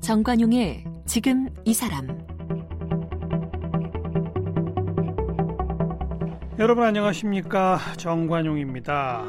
정관용의 0.00 0.84
지금 1.04 1.48
이 1.66 1.74
사람 1.74 2.26
여러분 6.58 6.82
안녕하십니까 6.84 7.78
정관용입니다. 7.98 9.22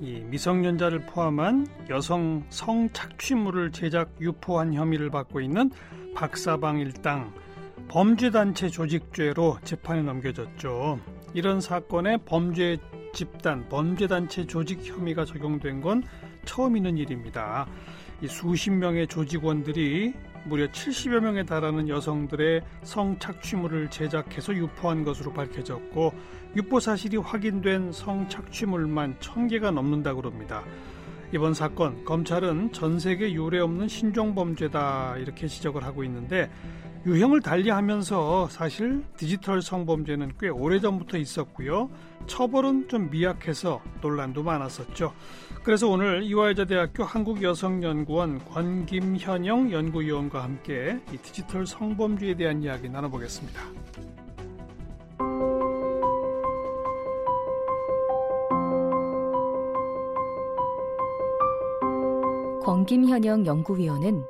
이 0.00 0.20
미성년자를 0.30 1.00
포함한 1.00 1.66
여성 1.90 2.44
성착취물을 2.48 3.72
제작 3.72 4.08
유포한 4.20 4.72
혐의를 4.72 5.10
받고 5.10 5.40
있는 5.40 5.70
박사방 6.14 6.78
일당 6.78 7.34
범죄단체 7.90 8.68
조직죄로 8.68 9.58
재판에 9.64 10.02
넘겨졌죠. 10.02 11.00
이런 11.34 11.60
사건에 11.60 12.18
범죄 12.24 12.78
집단, 13.12 13.68
범죄단체 13.68 14.46
조직 14.46 14.86
혐의가 14.86 15.24
적용된 15.24 15.80
건 15.80 16.04
처음 16.44 16.76
있는 16.76 16.96
일입니다. 16.96 17.66
이 18.22 18.28
수십 18.28 18.70
명의 18.70 19.08
조직원들이 19.08 20.14
무려 20.44 20.68
70여 20.68 21.18
명에 21.18 21.42
달하는 21.42 21.88
여성들의 21.88 22.62
성착취물을 22.84 23.90
제작해서 23.90 24.54
유포한 24.54 25.02
것으로 25.02 25.32
밝혀졌고 25.32 26.14
유포 26.54 26.78
사실이 26.78 27.16
확인된 27.16 27.90
성착취물만 27.90 29.16
1000개가 29.18 29.72
넘는다고 29.72 30.22
합니다. 30.22 30.62
이번 31.32 31.54
사건 31.54 32.04
검찰은 32.04 32.72
전 32.72 32.98
세계 32.98 33.32
유례 33.32 33.60
없는 33.60 33.86
신종 33.86 34.34
범죄다 34.34 35.16
이렇게 35.18 35.46
지적을 35.46 35.84
하고 35.84 36.02
있는데 36.04 36.50
유형을 37.06 37.40
달리하면서 37.40 38.48
사실 38.48 39.02
디지털 39.16 39.62
성범죄는 39.62 40.32
꽤 40.38 40.48
오래전부터 40.48 41.16
있었고요. 41.16 41.88
처벌은 42.26 42.88
좀 42.88 43.08
미약해서 43.10 43.80
논란도 44.02 44.42
많았었죠. 44.42 45.14
그래서 45.62 45.88
오늘 45.88 46.22
이화여자대학교 46.24 47.04
한국여성연구원 47.04 48.44
권김현영 48.44 49.72
연구위원과 49.72 50.42
함께 50.42 51.00
이 51.12 51.16
디지털 51.16 51.66
성범죄에 51.66 52.34
대한 52.34 52.62
이야기 52.62 52.88
나눠보겠습니다. 52.90 53.62
권김현영 62.70 63.46
연구위원은 63.46 64.22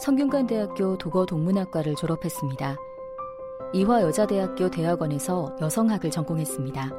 성균관대학교 0.00 0.98
도거동문학과를 0.98 1.94
졸업했습니다. 1.94 2.76
이화여자대학교 3.72 4.68
대학원에서 4.68 5.54
여성학을 5.60 6.10
전공했습니다. 6.10 6.90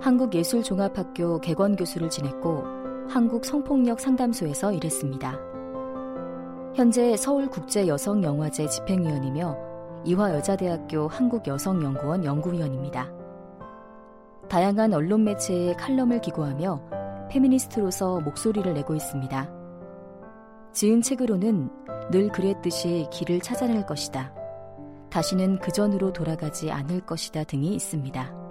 한국예술종합학교 0.00 1.40
개건교수를 1.40 2.08
지냈고 2.10 2.62
한국 3.08 3.44
성폭력 3.44 3.98
상담소에서 3.98 4.70
일했습니다. 4.70 5.36
현재 6.76 7.16
서울국제여성영화제 7.16 8.68
집행위원이며 8.68 9.56
이화여자대학교 10.04 11.08
한국여성연구원 11.08 12.24
연구위원입니다. 12.24 13.10
다양한 14.48 14.94
언론 14.94 15.24
매체에 15.24 15.74
칼럼을 15.74 16.20
기고하며 16.20 17.05
페미니스트로서 17.30 18.20
목소리를 18.20 18.72
내고 18.74 18.94
있습니다. 18.94 19.50
지은 20.72 21.02
책으로는 21.02 21.70
늘 22.10 22.28
그랬듯이 22.28 23.06
길을 23.10 23.40
찾아낼 23.40 23.86
것이다. 23.86 24.32
다시는 25.10 25.58
그 25.58 25.72
전으로 25.72 26.12
돌아가지 26.12 26.70
않을 26.70 27.00
것이다 27.00 27.44
등이 27.44 27.74
있습니다. 27.74 28.46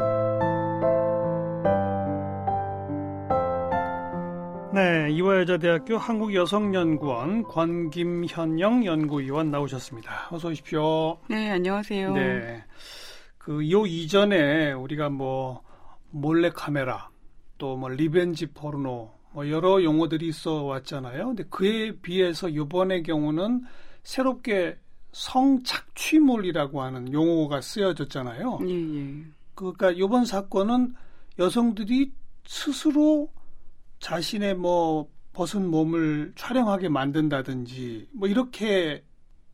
네, 4.73 5.09
이화여자대학교 5.11 5.97
한국여성연구원 5.97 7.43
권김현영 7.43 8.85
연구위원 8.85 9.49
나오셨습니다. 9.49 10.29
어서 10.31 10.49
오십시오. 10.49 11.17
네, 11.29 11.49
안녕하세요. 11.51 12.11
네, 12.11 12.63
그요 13.37 13.85
이전에 13.85 14.73
우리가 14.73 15.09
뭐 15.09 15.61
몰래 16.09 16.49
카메라 16.49 17.09
또 17.57 17.75
뭐 17.77 17.89
revenge 17.89 18.47
포르노 18.47 19.11
뭐 19.33 19.49
여러 19.49 19.83
용어들이 19.83 20.27
있어 20.29 20.63
왔잖아요. 20.63 21.27
근데 21.27 21.43
그에 21.45 21.91
비해서 22.01 22.47
이번의 22.49 23.03
경우는 23.03 23.63
새롭게 24.03 24.77
성착취물이라고 25.11 26.81
하는 26.81 27.11
용어가 27.11 27.61
쓰여졌잖아요. 27.61 28.59
예, 28.67 28.73
예. 28.73 29.23
그러니까 29.55 29.91
이번 29.91 30.25
사건은 30.25 30.93
여성들이 31.39 32.11
스스로 32.45 33.29
자신의 33.99 34.55
뭐 34.55 35.09
벗은 35.33 35.69
몸을 35.69 36.33
촬영하게 36.35 36.89
만든다든지 36.89 38.09
뭐 38.13 38.27
이렇게 38.27 39.03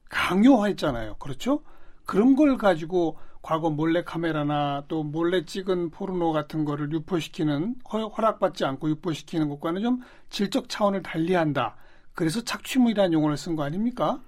강요했잖아요. 0.09 1.15
그렇죠? 1.15 1.63
그런 2.05 2.35
걸 2.35 2.57
가지고 2.57 3.17
과거 3.41 3.69
몰래 3.69 4.03
카메라나 4.03 4.85
또 4.87 5.03
몰래 5.03 5.45
찍은 5.45 5.89
포르노 5.89 6.31
같은 6.31 6.63
거를 6.63 6.91
유포시키는 6.91 7.75
허락받지 7.85 8.65
않고 8.65 8.89
유포시키는 8.89 9.49
것과는 9.49 9.81
좀 9.81 10.01
질적 10.29 10.69
차원을 10.69 11.01
달리한다. 11.01 11.75
그래서 12.13 12.41
착취물이라는 12.41 13.13
용어를 13.13 13.37
쓴 13.37 13.55
거 13.55 13.63
아닙니까? 13.63 14.21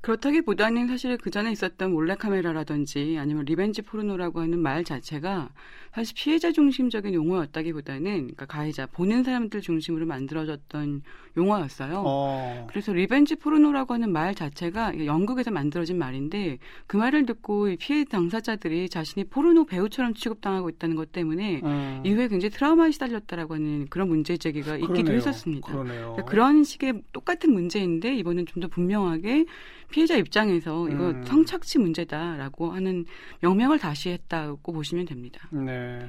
그렇다기보다는 0.00 0.88
사실 0.88 1.16
그 1.16 1.30
전에 1.30 1.50
있었던 1.52 1.92
몰래카메라라든지 1.92 3.16
아니면 3.18 3.44
revenge 3.44 3.82
포르노라고 3.82 4.40
하는 4.40 4.58
말 4.58 4.84
자체가 4.84 5.50
사실 5.96 6.14
피해자 6.14 6.52
중심적인 6.52 7.14
용어였다기보다는 7.14 8.02
그러니까 8.04 8.44
가해자 8.44 8.86
보는 8.86 9.24
사람들 9.24 9.62
중심으로 9.62 10.04
만들어졌던 10.04 11.02
용어였어요. 11.38 12.02
어. 12.04 12.66
그래서 12.68 12.92
revenge 12.92 13.36
포르노라고 13.36 13.94
하는 13.94 14.12
말 14.12 14.34
자체가 14.34 15.06
영국에서 15.06 15.50
만들어진 15.50 15.98
말인데 15.98 16.58
그 16.86 16.98
말을 16.98 17.24
듣고 17.26 17.74
피해 17.78 18.04
당사자들이 18.04 18.90
자신이 18.90 19.24
포르노 19.24 19.64
배우처럼 19.64 20.14
취급당하고 20.14 20.68
있다는 20.68 20.96
것 20.96 21.12
때문에 21.12 21.62
음. 21.64 22.02
이후에 22.04 22.28
굉장히 22.28 22.50
트라우마에 22.50 22.90
시달렸다라고 22.90 23.54
하는 23.54 23.86
그런 23.88 24.08
문제 24.08 24.36
제기가 24.36 24.76
있기도 24.76 24.92
그러네요. 24.92 25.16
했었습니다. 25.16 25.72
그러네요. 25.72 26.12
그러니까 26.12 26.24
그런 26.24 26.62
식의 26.62 27.02
똑같은 27.12 27.52
문제인데 27.52 28.14
이번은 28.16 28.44
좀더 28.46 28.68
분명하게 28.68 29.45
피해자 29.90 30.16
입장에서 30.16 30.88
이거 30.88 31.10
음. 31.10 31.24
성착취 31.24 31.78
문제다라고 31.78 32.72
하는 32.72 33.04
명명을 33.40 33.78
다시 33.78 34.10
했다고 34.10 34.72
보시면 34.72 35.06
됩니다. 35.06 35.48
네. 35.52 36.00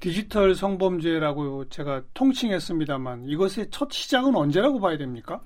디지털 0.00 0.54
성범죄라고 0.54 1.68
제가 1.68 2.02
통칭했습니다만 2.14 3.26
이것의 3.26 3.68
첫 3.70 3.92
시작은 3.92 4.34
언제라고 4.34 4.80
봐야 4.80 4.98
됩니까? 4.98 5.40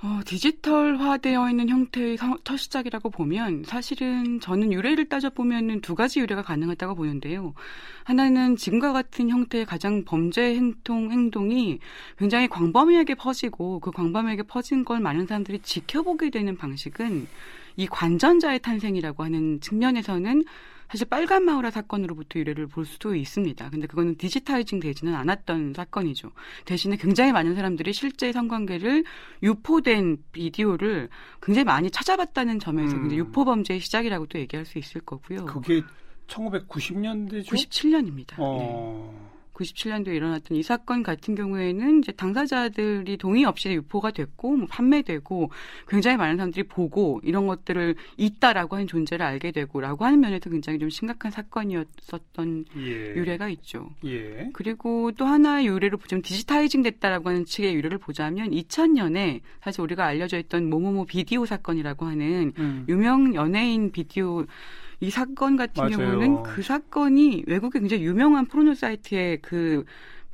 어, 0.00 0.20
디지털화되어 0.24 1.50
있는 1.50 1.68
형태의 1.68 2.18
첫 2.44 2.56
시작이라고 2.56 3.10
보면 3.10 3.64
사실은 3.66 4.38
저는 4.38 4.72
유래를 4.72 5.08
따져보면 5.08 5.80
두 5.80 5.96
가지 5.96 6.20
유래가 6.20 6.42
가능하다고 6.42 6.94
보는데요. 6.94 7.52
하나는 8.04 8.54
지금과 8.54 8.92
같은 8.92 9.28
형태의 9.28 9.66
가장 9.66 10.04
범죄 10.04 10.54
행동, 10.54 11.10
행동이 11.10 11.80
굉장히 12.16 12.46
광범위하게 12.46 13.16
퍼지고 13.16 13.80
그 13.80 13.90
광범위하게 13.90 14.44
퍼진 14.44 14.84
걸 14.84 15.00
많은 15.00 15.26
사람들이 15.26 15.58
지켜보게 15.60 16.30
되는 16.30 16.56
방식은 16.56 17.26
이 17.76 17.86
관전자의 17.88 18.60
탄생이라고 18.60 19.24
하는 19.24 19.60
측면에서는 19.60 20.44
사실 20.90 21.06
빨간 21.06 21.44
마우라 21.44 21.70
사건으로부터 21.70 22.38
유래를 22.38 22.66
볼 22.66 22.86
수도 22.86 23.14
있습니다. 23.14 23.70
근데 23.70 23.86
그거는 23.86 24.16
디지타이징 24.16 24.80
되지는 24.80 25.14
않았던 25.14 25.74
사건이죠. 25.74 26.30
대신에 26.64 26.96
굉장히 26.96 27.32
많은 27.32 27.54
사람들이 27.54 27.92
실제 27.92 28.32
성관계를 28.32 29.04
유포된 29.42 30.24
비디오를 30.32 31.10
굉장히 31.42 31.64
많이 31.64 31.90
찾아봤다는 31.90 32.58
점에서 32.58 32.96
음. 32.96 33.12
유포 33.12 33.44
범죄의 33.44 33.80
시작이라고도 33.80 34.38
얘기할 34.38 34.64
수 34.64 34.78
있을 34.78 35.02
거고요. 35.02 35.44
그게 35.44 35.82
1990년대죠? 36.26 37.48
97년입니다. 37.48 38.34
어. 38.38 39.12
네. 39.12 39.37
97년도에 39.58 40.14
일어났던 40.14 40.56
이 40.56 40.62
사건 40.62 41.02
같은 41.02 41.34
경우에는 41.34 41.98
이제 41.98 42.12
당사자들이 42.12 43.16
동의 43.16 43.44
없이 43.44 43.68
유포가 43.70 44.10
됐고 44.10 44.56
뭐 44.56 44.66
판매되고 44.70 45.50
굉장히 45.88 46.16
많은 46.16 46.36
사람들이 46.36 46.64
보고 46.64 47.20
이런 47.24 47.46
것들을 47.46 47.96
있다라고 48.16 48.76
하는 48.76 48.86
존재를 48.86 49.24
알게 49.26 49.50
되고라고 49.50 50.04
하는 50.04 50.20
면에서 50.20 50.48
굉장히 50.50 50.78
좀 50.78 50.90
심각한 50.90 51.30
사건이었었던 51.30 52.64
예. 52.78 53.14
유래가 53.14 53.48
있죠. 53.50 53.90
예. 54.04 54.50
그리고 54.52 55.12
또 55.12 55.26
하나의 55.26 55.66
유래를 55.66 55.98
보자면 55.98 56.22
digitizing 56.22 56.82
됐다라고 56.82 57.28
하는 57.28 57.44
측의 57.44 57.74
유래를 57.74 57.98
보자면 57.98 58.50
2000년에 58.50 59.40
사실 59.62 59.80
우리가 59.82 60.06
알려져 60.06 60.38
있던 60.38 60.70
모모모 60.70 61.06
비디오 61.06 61.44
사건이라고 61.44 62.06
하는 62.06 62.52
음. 62.58 62.86
유명 62.88 63.34
연예인 63.34 63.90
비디오 63.90 64.46
이 65.00 65.10
사건 65.10 65.56
같은 65.56 65.84
맞아요. 65.84 65.96
경우는 65.96 66.42
그 66.42 66.62
사건이 66.62 67.44
외국의 67.46 67.80
굉장히 67.80 68.04
유명한 68.04 68.46
포르노 68.46 68.74
사이트의 68.74 69.38
그 69.42 69.84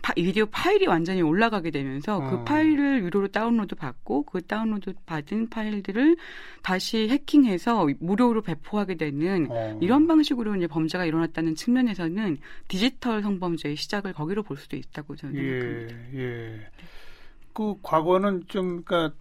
파, 0.00 0.12
비디오 0.12 0.44
파일이 0.44 0.86
완전히 0.86 1.22
올라가게 1.22 1.70
되면서 1.70 2.20
그 2.28 2.36
어. 2.36 2.44
파일을 2.44 3.04
유료로 3.04 3.28
다운로드 3.28 3.74
받고 3.74 4.24
그 4.24 4.42
다운로드 4.42 4.92
받은 5.06 5.48
파일들을 5.48 6.16
다시 6.62 7.08
해킹해서 7.08 7.86
무료로 8.00 8.42
배포하게 8.42 8.96
되는 8.96 9.46
어. 9.50 9.78
이런 9.80 10.06
방식으로 10.06 10.56
이제 10.56 10.66
범죄가 10.66 11.06
일어났다는 11.06 11.54
측면에서는 11.54 12.36
디지털 12.68 13.22
성범죄의 13.22 13.76
시작을 13.76 14.12
거기로 14.12 14.42
볼 14.42 14.58
수도 14.58 14.76
있다고 14.76 15.16
저는 15.16 15.34
생각합니다. 15.36 15.96
예, 16.12 16.20
예. 16.20 16.68
그 17.54 17.74
과거는 17.82 18.44
좀 18.48 18.82
그러니까 18.82 19.16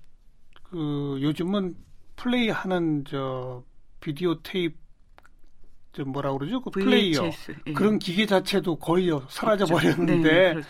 그 0.64 1.18
요즘은 1.22 1.76
플레이하는 2.18 3.06
저 3.06 3.64
비디오 4.02 4.42
테이프 4.42 4.76
저 4.76 4.83
뭐라 6.02 6.34
그러죠? 6.34 6.62
그 6.62 6.72
플레이어 6.72 7.30
예. 7.68 7.74
그런 7.74 8.00
기계 8.00 8.26
자체도 8.26 8.78
거의 8.78 9.10
사라져 9.30 9.66
그렇죠. 9.66 9.74
버렸는데 9.96 10.30
네, 10.32 10.54
그렇죠. 10.54 10.68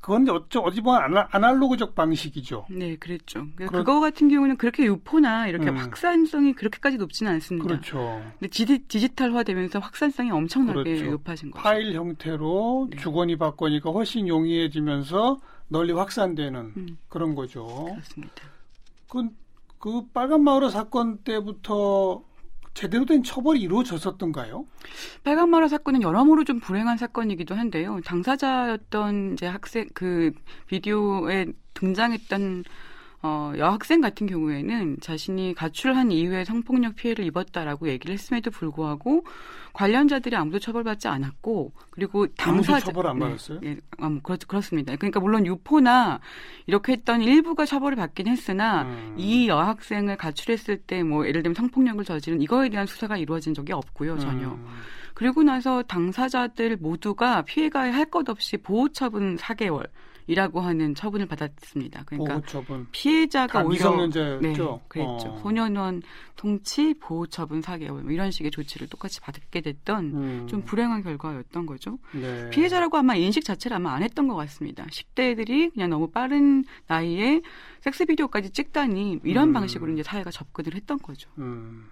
그건 0.00 0.28
어쩌 0.28 0.60
어디 0.60 0.82
보면 0.82 1.16
아날로그적 1.30 1.94
방식이죠. 1.94 2.66
네, 2.68 2.96
그랬죠. 2.96 3.46
그 3.56 3.64
그런- 3.66 3.84
그거 3.84 4.00
같은 4.00 4.28
경우는 4.28 4.58
그렇게 4.58 4.84
유포나 4.84 5.46
이렇게 5.48 5.70
음. 5.70 5.76
확산성이 5.78 6.52
그렇게까지 6.52 6.98
높지는 6.98 7.32
않습니다. 7.32 7.66
그렇죠. 7.68 8.22
근데 8.38 8.48
디지, 8.48 8.80
디지 8.80 9.14
털화되면서 9.14 9.78
확산성이 9.78 10.30
엄청나게 10.30 10.82
그렇죠. 10.96 11.10
높아진 11.12 11.50
거죠. 11.50 11.62
파일 11.62 11.94
형태로 11.94 12.88
네. 12.90 12.96
주거니 12.98 13.36
받거니가 13.36 13.90
훨씬 13.92 14.28
용이해지면서 14.28 15.38
널리 15.68 15.92
확산되는 15.94 16.72
음, 16.76 16.98
그런 17.08 17.34
거죠. 17.34 17.64
그렇습니다. 17.90 18.34
그, 19.08 19.28
그 19.78 20.02
빨간 20.12 20.42
마을의 20.44 20.70
사건 20.70 21.16
때부터 21.18 22.22
제대로 22.74 23.04
된 23.06 23.22
처벌이 23.22 23.60
이루어졌었던가요? 23.60 24.66
빨간 25.22 25.48
마라 25.48 25.68
사건은 25.68 26.02
여러모로 26.02 26.44
좀 26.44 26.60
불행한 26.60 26.98
사건이기도 26.98 27.54
한데요. 27.54 28.00
당사자였던 28.04 29.34
이제 29.34 29.46
학생 29.46 29.88
그 29.94 30.32
비디오에 30.66 31.46
등장했던 31.74 32.64
어, 33.26 33.54
여학생 33.56 34.02
같은 34.02 34.26
경우에는 34.26 34.98
자신이 35.00 35.54
가출한 35.54 36.12
이후에 36.12 36.44
성폭력 36.44 36.94
피해를 36.96 37.24
입었다라고 37.24 37.88
얘기를 37.88 38.12
했음에도 38.12 38.50
불구하고 38.50 39.24
관련자들이 39.72 40.36
아무도 40.36 40.58
처벌받지 40.58 41.08
않았고 41.08 41.72
그리고 41.88 42.26
당사자 42.26 42.80
처벌 42.80 43.06
안 43.06 43.18
네, 43.18 43.24
받았어요? 43.24 43.60
예, 43.64 43.78
아, 43.96 44.10
뭐 44.10 44.20
그렇, 44.22 44.36
그렇습니다. 44.46 44.94
그러니까 44.96 45.20
물론 45.20 45.46
유포나 45.46 46.20
이렇게 46.66 46.92
했던 46.92 47.22
일부가 47.22 47.64
처벌을 47.64 47.96
받긴 47.96 48.26
했으나 48.26 48.82
음. 48.82 49.14
이 49.16 49.48
여학생을 49.48 50.18
가출했을 50.18 50.76
때 50.76 51.02
뭐 51.02 51.26
예를 51.26 51.42
들면 51.42 51.54
성폭력을 51.54 52.04
저지른 52.04 52.42
이거에 52.42 52.68
대한 52.68 52.86
수사가 52.86 53.16
이루어진 53.16 53.54
적이 53.54 53.72
없고요 53.72 54.18
전혀. 54.18 54.48
음. 54.48 54.66
그리고 55.14 55.42
나서 55.42 55.82
당사자들 55.82 56.76
모두가 56.76 57.40
피해가에 57.42 57.90
할 57.90 58.04
것 58.10 58.28
없이 58.28 58.58
보호처분 58.58 59.36
4개월 59.36 59.86
이라고 60.26 60.60
하는 60.60 60.94
처분을 60.94 61.26
받았습니다. 61.26 62.04
그러니까 62.04 62.34
보호처분. 62.34 62.88
피해자가 62.92 63.60
다 63.60 63.64
오히려 63.64 63.90
미성년자였죠? 63.90 64.40
네, 64.40 64.84
그랬죠. 64.88 65.28
어. 65.28 65.38
소년원 65.42 66.02
통치 66.36 66.94
보호 66.94 67.26
처분 67.26 67.60
4개월 67.60 68.02
뭐 68.02 68.10
이런 68.10 68.30
식의 68.30 68.50
조치를 68.50 68.88
똑같이 68.88 69.20
받게 69.20 69.60
됐던 69.60 70.04
음. 70.14 70.46
좀 70.48 70.62
불행한 70.62 71.02
결과였던 71.02 71.66
거죠. 71.66 71.98
네. 72.12 72.50
피해자라고 72.50 72.96
아마 72.96 73.14
인식 73.14 73.44
자체를 73.44 73.76
아마 73.76 73.92
안 73.94 74.02
했던 74.02 74.28
것 74.28 74.34
같습니다. 74.34 74.84
10대들이 74.86 75.72
그냥 75.72 75.90
너무 75.90 76.10
빠른 76.10 76.64
나이에 76.86 77.42
섹스 77.80 78.04
비디오까지 78.06 78.50
찍다니 78.50 79.20
이런 79.24 79.48
음. 79.48 79.52
방식으로 79.52 79.92
이제 79.92 80.02
사회가 80.02 80.30
접근을 80.30 80.74
했던 80.74 80.98
거죠. 80.98 81.30
음. 81.38 81.88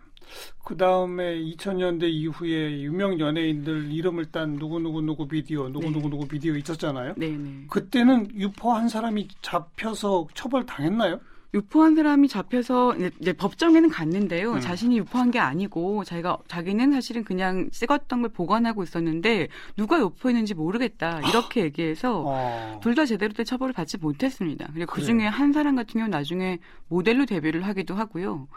그 0.64 0.76
다음에 0.76 1.40
2000년대 1.40 2.04
이후에 2.04 2.82
유명 2.82 3.18
연예인들 3.18 3.92
이름을 3.92 4.26
딴 4.30 4.54
누구누구누구 4.54 5.28
비디오, 5.28 5.68
누구누구누구 5.68 6.28
비디오 6.28 6.56
있었잖아요. 6.56 7.14
네 7.16 7.30
네. 7.30 7.64
그때는 7.68 8.28
유포 8.34 8.72
한 8.72 8.88
사람이 8.88 9.28
잡혀서 9.42 10.28
처벌 10.34 10.64
당했나요? 10.66 11.20
유포한 11.54 11.94
사람이 11.94 12.28
잡혀서 12.28 12.96
이제, 13.20 13.32
법정에는 13.34 13.90
갔는데요. 13.90 14.54
음. 14.54 14.60
자신이 14.60 14.96
유포한 14.98 15.30
게 15.30 15.38
아니고 15.38 16.02
자기가 16.04 16.38
자기는 16.48 16.92
사실은 16.92 17.24
그냥 17.24 17.68
찍었던 17.70 18.22
걸 18.22 18.30
보관하고 18.30 18.82
있었는데 18.82 19.48
누가 19.76 20.00
유포했는지 20.00 20.54
모르겠다 20.54 21.20
이렇게 21.28 21.62
얘기해서 21.62 22.22
어. 22.26 22.80
둘다 22.82 23.04
제대로 23.04 23.34
된 23.34 23.44
처벌을 23.44 23.74
받지 23.74 23.98
못했습니다. 23.98 24.68
그리고 24.72 24.92
그. 24.94 25.02
중에 25.02 25.26
한 25.26 25.52
사람 25.52 25.76
같은 25.76 25.92
경우 25.94 26.04
는 26.04 26.10
나중에 26.10 26.58
모델로 26.88 27.26
데뷔를 27.26 27.66
하기도 27.66 27.94
하고요. 27.94 28.48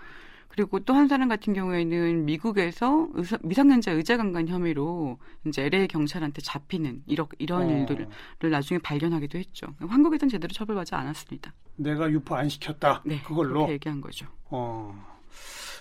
그리고 0.50 0.80
또 0.80 0.94
한 0.94 1.08
사람 1.08 1.28
같은 1.28 1.54
경우에는 1.54 2.26
미국에서 2.26 3.10
의사- 3.14 3.38
미성년자 3.44 3.92
의자 3.92 4.16
강간 4.18 4.48
혐의로 4.48 5.18
이제 5.46 5.64
LA 5.66 5.88
경찰한테 5.88 6.42
잡히는 6.42 7.04
이런 7.08 7.28
이런 7.40 7.64
어. 7.64 7.72
일들을 7.72 8.08
나중에 8.52 8.78
발견하기도 8.80 9.38
했죠. 9.38 9.68
한국에서는 9.80 10.30
제대로 10.30 10.54
처벌받지 10.54 10.96
않았습니다. 10.96 11.54
내가 11.76 12.10
유포 12.10 12.36
안 12.36 12.48
시켰다. 12.48 13.02
네, 13.06 13.20
그걸로. 13.22 13.70
얘기한 13.70 14.00
거죠. 14.00 14.28
어. 14.46 14.96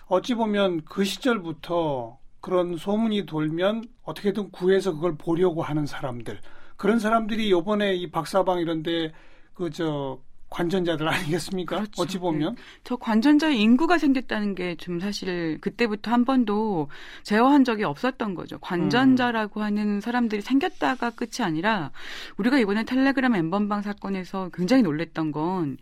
어찌 0.06 0.34
보면 0.34 0.82
그 0.84 1.04
시절부터 1.04 2.18
그런 2.40 2.76
소문이 2.76 3.26
돌면 3.26 3.84
어떻게든 4.02 4.50
구해서 4.50 4.92
그걸 4.92 5.16
보려고 5.16 5.62
하는 5.62 5.86
사람들. 5.86 6.40
그런 6.76 6.98
사람들이 6.98 7.50
요번에 7.50 7.94
이 7.94 8.10
박사방 8.10 8.58
이런데 8.58 9.12
그 9.54 9.70
저 9.70 10.20
관전자들 10.54 11.08
아니겠습니까? 11.08 11.76
그렇죠. 11.76 12.02
어찌 12.02 12.18
보면. 12.18 12.54
저 12.84 12.94
관전자의 12.96 13.60
인구가 13.60 13.98
생겼다는 13.98 14.54
게 14.54 14.76
좀 14.76 15.00
사실 15.00 15.58
그때부터 15.60 16.10
한 16.12 16.24
번도 16.24 16.88
제어한 17.22 17.64
적이 17.64 17.84
없었던 17.84 18.34
거죠. 18.34 18.58
관전자라고 18.58 19.62
하는 19.62 20.00
사람들이 20.00 20.42
생겼다가 20.42 21.10
끝이 21.10 21.42
아니라 21.42 21.90
우리가 22.36 22.58
이번에 22.58 22.84
텔레그램 22.84 23.34
엠번방 23.34 23.82
사건에서 23.82 24.50
굉장히 24.54 24.82
놀랬던 24.82 25.32
건 25.32 25.76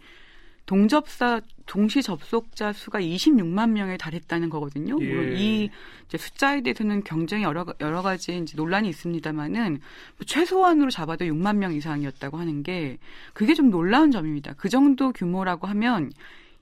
동접사 0.66 1.40
동시 1.66 2.02
접속자 2.02 2.72
수가 2.72 3.00
26만 3.00 3.70
명에 3.70 3.96
달했다는 3.96 4.50
거거든요. 4.50 4.96
예. 5.00 5.06
물론 5.06 5.36
이 5.36 5.70
이제 6.06 6.18
숫자에 6.18 6.60
대해서는 6.62 7.02
굉장히 7.04 7.44
여러 7.44 7.64
가- 7.64 7.74
여러 7.80 8.02
가지 8.02 8.36
이제 8.38 8.54
논란이 8.56 8.88
있습니다만은 8.88 9.80
최소한으로 10.26 10.90
잡아도 10.90 11.24
6만 11.24 11.56
명 11.56 11.72
이상이었다고 11.74 12.36
하는 12.38 12.62
게 12.62 12.98
그게 13.32 13.54
좀 13.54 13.70
놀라운 13.70 14.10
점입니다. 14.10 14.54
그 14.56 14.68
정도 14.68 15.12
규모라고 15.12 15.66
하면 15.68 16.10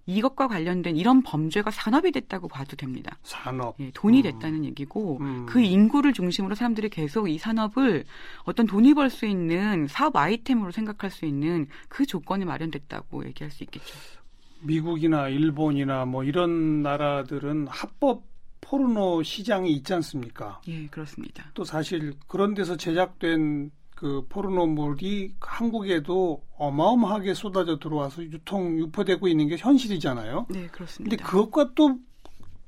이것과 0.06 0.49
관련된 0.49 0.97
이런 0.97 1.23
범죄가 1.23 1.70
산업이 1.70 2.11
됐다고 2.12 2.49
봐도 2.49 2.76
됩니다. 2.76 3.17
산업. 3.23 3.76
예, 3.81 3.91
돈이 3.93 4.20
음. 4.20 4.23
됐다는 4.23 4.64
얘기고 4.64 5.19
음. 5.20 5.47
그 5.47 5.61
인구를 5.61 6.12
중심으로 6.12 6.55
사람들이 6.55 6.88
계속 6.88 7.29
이 7.29 7.38
산업을 7.38 8.05
어떤 8.44 8.67
돈이 8.67 8.94
벌 8.94 9.11
수 9.11 9.26
있는 9.26 9.87
사업 9.88 10.17
아이템으로 10.17 10.70
생각할 10.70 11.11
수 11.11 11.26
있는 11.26 11.67
그 11.88 12.06
조건이 12.06 12.44
마련됐다고 12.44 13.26
얘기할 13.26 13.50
수 13.50 13.64
있겠죠. 13.64 13.94
미국이나 14.62 15.29
일본이나 15.29 16.05
뭐 16.05 16.23
이런 16.23 16.82
나라들은 16.82 17.67
합법 17.69 18.25
포르노 18.61 19.23
시장이 19.23 19.73
있지 19.73 19.94
않습니까? 19.94 20.61
예, 20.69 20.87
그렇습니다. 20.87 21.50
또 21.55 21.64
사실 21.64 22.12
그런 22.29 22.55
데서 22.55 22.76
제작된 22.76 23.71
그 24.00 24.25
포르노물이 24.30 25.35
한국에도 25.40 26.42
어마어마하게 26.57 27.35
쏟아져 27.35 27.78
들어와서 27.78 28.23
유통 28.23 28.78
유포되고 28.78 29.28
있는 29.28 29.47
게 29.47 29.59
현실이잖아요. 29.59 30.47
네, 30.49 30.54
근데 30.54 30.69
그렇습니다. 30.69 31.26
그것과 31.26 31.73
또 31.75 31.99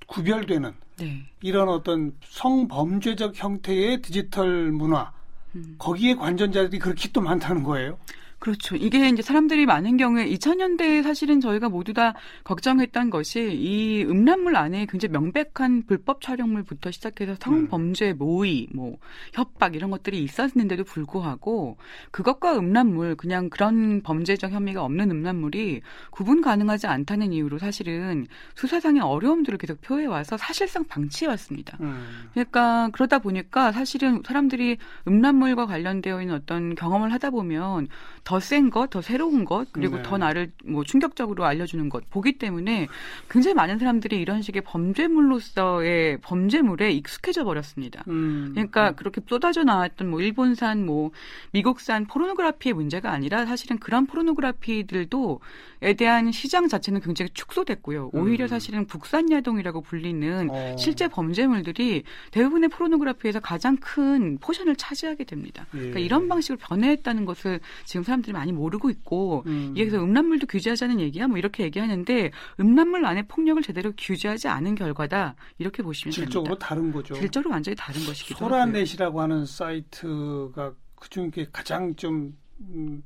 구별되는 0.08 0.74
네. 0.98 1.22
이런 1.40 1.70
어떤 1.70 2.14
성범죄적 2.22 3.32
형태의 3.34 4.02
디지털 4.02 4.72
문화 4.72 5.10
음. 5.54 5.76
거기에 5.78 6.16
관전자들이 6.16 6.78
그렇게 6.78 7.08
또 7.12 7.22
많다는 7.22 7.62
거예요. 7.62 7.96
그렇죠. 8.42 8.74
이게 8.74 9.08
이제 9.08 9.22
사람들이 9.22 9.66
많은 9.66 9.96
경우에 9.96 10.28
2000년대에 10.28 11.04
사실은 11.04 11.40
저희가 11.40 11.68
모두 11.68 11.92
다 11.92 12.12
걱정했던 12.42 13.10
것이 13.10 13.52
이 13.52 14.02
음란물 14.02 14.56
안에 14.56 14.86
굉장히 14.86 15.12
명백한 15.12 15.84
불법 15.86 16.20
촬영물부터 16.20 16.90
시작해서 16.90 17.36
성범죄 17.38 18.14
모의, 18.14 18.66
뭐 18.74 18.96
협박 19.32 19.76
이런 19.76 19.92
것들이 19.92 20.24
있었는데도 20.24 20.82
불구하고 20.82 21.76
그것과 22.10 22.58
음란물 22.58 23.14
그냥 23.14 23.48
그런 23.48 24.02
범죄적 24.02 24.50
혐의가 24.50 24.82
없는 24.82 25.12
음란물이 25.12 25.82
구분 26.10 26.40
가능하지 26.40 26.88
않다는 26.88 27.32
이유로 27.32 27.58
사실은 27.58 28.26
수사상의 28.56 29.02
어려움들을 29.02 29.56
계속 29.56 29.80
표해 29.82 30.06
와서 30.06 30.36
사실상 30.36 30.82
방치해 30.88 31.28
왔습니다. 31.28 31.78
음. 31.80 32.28
그러니까 32.32 32.88
그러다 32.92 33.20
보니까 33.20 33.70
사실은 33.70 34.20
사람들이 34.26 34.78
음란물과 35.06 35.66
관련되어 35.66 36.20
있는 36.20 36.34
어떤 36.34 36.74
경험을 36.74 37.12
하다 37.12 37.30
보면 37.30 37.86
더 38.32 38.40
센 38.40 38.70
것, 38.70 38.88
더 38.88 39.02
새로운 39.02 39.44
것, 39.44 39.70
그리고 39.72 39.96
네. 39.96 40.02
더 40.02 40.16
나를 40.16 40.52
뭐 40.64 40.84
충격적으로 40.84 41.44
알려주는 41.44 41.90
것 41.90 42.08
보기 42.08 42.38
때문에 42.38 42.88
굉장히 43.28 43.52
많은 43.52 43.78
사람들이 43.78 44.18
이런 44.18 44.40
식의 44.40 44.62
범죄물로서의 44.62 46.18
범죄물에 46.22 46.92
익숙해져 46.92 47.44
버렸습니다. 47.44 48.02
음. 48.08 48.52
그러니까 48.54 48.92
그렇게 48.92 49.20
쏟아져 49.28 49.64
나왔던 49.64 50.08
뭐 50.08 50.22
일본산, 50.22 50.86
뭐 50.86 51.10
미국산 51.50 52.06
포르노그라피의 52.06 52.72
문제가 52.72 53.12
아니라 53.12 53.44
사실은 53.44 53.78
그런 53.78 54.06
포르노그라피들도 54.06 55.40
에 55.82 55.94
대한 55.94 56.30
시장 56.30 56.68
자체는 56.68 57.00
굉장히 57.00 57.30
축소됐고요. 57.34 58.10
오히려 58.12 58.44
음. 58.44 58.48
사실은 58.48 58.86
국산 58.86 59.32
야동이라고 59.32 59.80
불리는 59.80 60.48
어. 60.48 60.76
실제 60.78 61.08
범죄물들이 61.08 62.04
대부분의 62.30 62.68
포르노그래피에서 62.68 63.40
가장 63.40 63.76
큰 63.78 64.38
포션을 64.38 64.76
차지하게 64.76 65.24
됩니다. 65.24 65.66
예. 65.74 65.78
그러니까 65.78 65.98
이런 65.98 66.28
방식으로 66.28 66.58
변화했다는 66.58 67.24
것을 67.24 67.58
지금 67.84 68.04
사람들이 68.04 68.21
사람들이 68.22 68.32
많이 68.32 68.52
모르고 68.52 68.88
있고 68.90 69.42
음. 69.46 69.72
이게 69.74 69.84
그래서 69.84 70.02
음란물도 70.02 70.46
규제하자는 70.46 71.00
얘기야 71.00 71.26
뭐 71.26 71.36
이렇게 71.36 71.64
얘기하는데 71.64 72.30
음란물 72.60 73.04
안에 73.04 73.22
폭력을 73.26 73.62
제대로 73.62 73.92
규제하지 73.98 74.48
않은 74.48 74.74
결과다 74.76 75.34
이렇게 75.58 75.82
보시면 75.82 76.12
질적으로 76.12 76.54
됩니다. 76.54 76.66
다른 76.66 76.92
거죠. 76.92 77.14
질적으로 77.14 77.50
완전히 77.50 77.76
다른 77.76 78.04
것이기도 78.06 78.36
하고요. 78.36 78.48
소라넷이라고 78.48 79.20
하는 79.20 79.44
사이트가 79.44 80.72
그중에 80.94 81.30
가장 81.52 81.94
좀 81.96 82.36
음, 82.60 83.02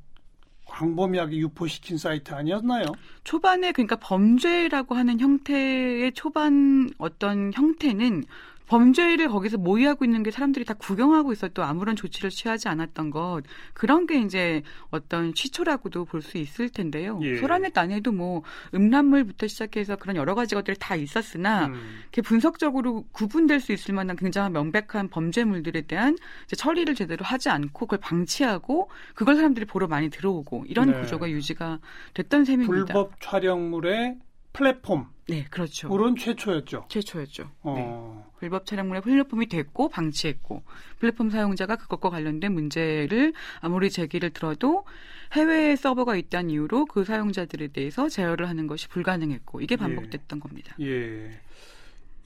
광범위하게 0.66 1.37
유포시킨 1.38 1.96
사이트 1.96 2.35
아니었나요? 2.35 2.87
초반에 3.25 3.73
그러니까 3.73 3.96
범죄라고 3.96 4.94
하는 4.94 5.18
형태의 5.18 6.12
초반 6.12 6.90
어떤 6.99 7.52
형태는 7.54 8.25
범죄를 8.66 9.28
거기서 9.28 9.58
모의하고 9.58 10.04
있는 10.04 10.23
게 10.23 10.30
사람들이 10.30 10.64
다 10.64 10.75
구경하고 10.75 11.32
있어도 11.32 11.62
아무런 11.62 11.96
조치를 11.96 12.30
취하지 12.30 12.68
않았던 12.68 13.11
것 13.11 13.42
그런 13.75 14.06
게 14.06 14.20
이제 14.20 14.62
어떤 14.90 15.32
시초라고도 15.35 16.04
볼 16.04 16.26
수 16.26 16.38
있을 16.38 16.68
텐데요. 16.70 17.20
예. 17.23 17.37
소라넷 17.37 17.76
안에도 17.78 18.11
뭐 18.11 18.42
음란물부터 18.75 19.46
시작해서 19.46 19.94
그런 19.96 20.16
여러 20.16 20.35
가지 20.35 20.54
것들이 20.54 20.76
다 20.80 20.96
있었으나 20.96 21.66
음. 21.66 22.00
이렇게 22.02 22.23
분석적으로 22.23 23.04
구분될 23.12 23.61
수 23.61 23.73
있을 23.73 23.94
만한 23.94 24.16
굉장히 24.16 24.50
명백한 24.50 25.08
범죄물들에 25.08 25.82
대한 25.82 26.16
처리를 26.56 26.94
제대로 26.94 27.25
하지 27.25 27.49
않고 27.49 27.87
그걸 27.87 28.00
방치하고 28.00 28.90
그걸 29.14 29.37
사람들이 29.37 29.66
보러 29.66 29.87
많이 29.87 30.11
들어오고 30.11 30.64
이런 30.66 30.90
네. 30.90 31.00
구조가 31.00 31.30
유지가 31.30 31.78
됐던 32.14 32.44
셈입니다. 32.44 32.92
불법 32.92 33.20
촬영물의 33.20 34.16
플랫폼 34.57 35.07
네, 35.29 35.45
그렇죠. 35.51 35.89
그런 35.89 36.15
최초였죠. 36.15 36.87
최초였죠. 36.89 37.43
네. 37.43 37.51
어. 37.65 38.31
불법 38.39 38.65
촬영물의 38.65 39.03
플랫폼이 39.03 39.49
됐고 39.49 39.89
방치했고 39.89 40.63
플랫폼 40.99 41.31
사용자가 41.31 41.77
그것과 41.77 42.11
관련된 42.11 42.53
문제를 42.53 43.33
아무리 43.61 43.91
제기를 43.91 44.31
들어도 44.31 44.85
해외에 45.33 45.75
서버가 45.75 46.17
있다는 46.17 46.51
이유로 46.51 46.87
그 46.87 47.05
사용자들에 47.05 47.69
대해서 47.69 48.09
제어를 48.09 48.49
하는 48.49 48.67
것이 48.67 48.89
불가능했고 48.89 49.61
이게 49.61 49.77
반복됐던 49.77 50.39
겁니다. 50.39 50.77
예. 50.81 51.41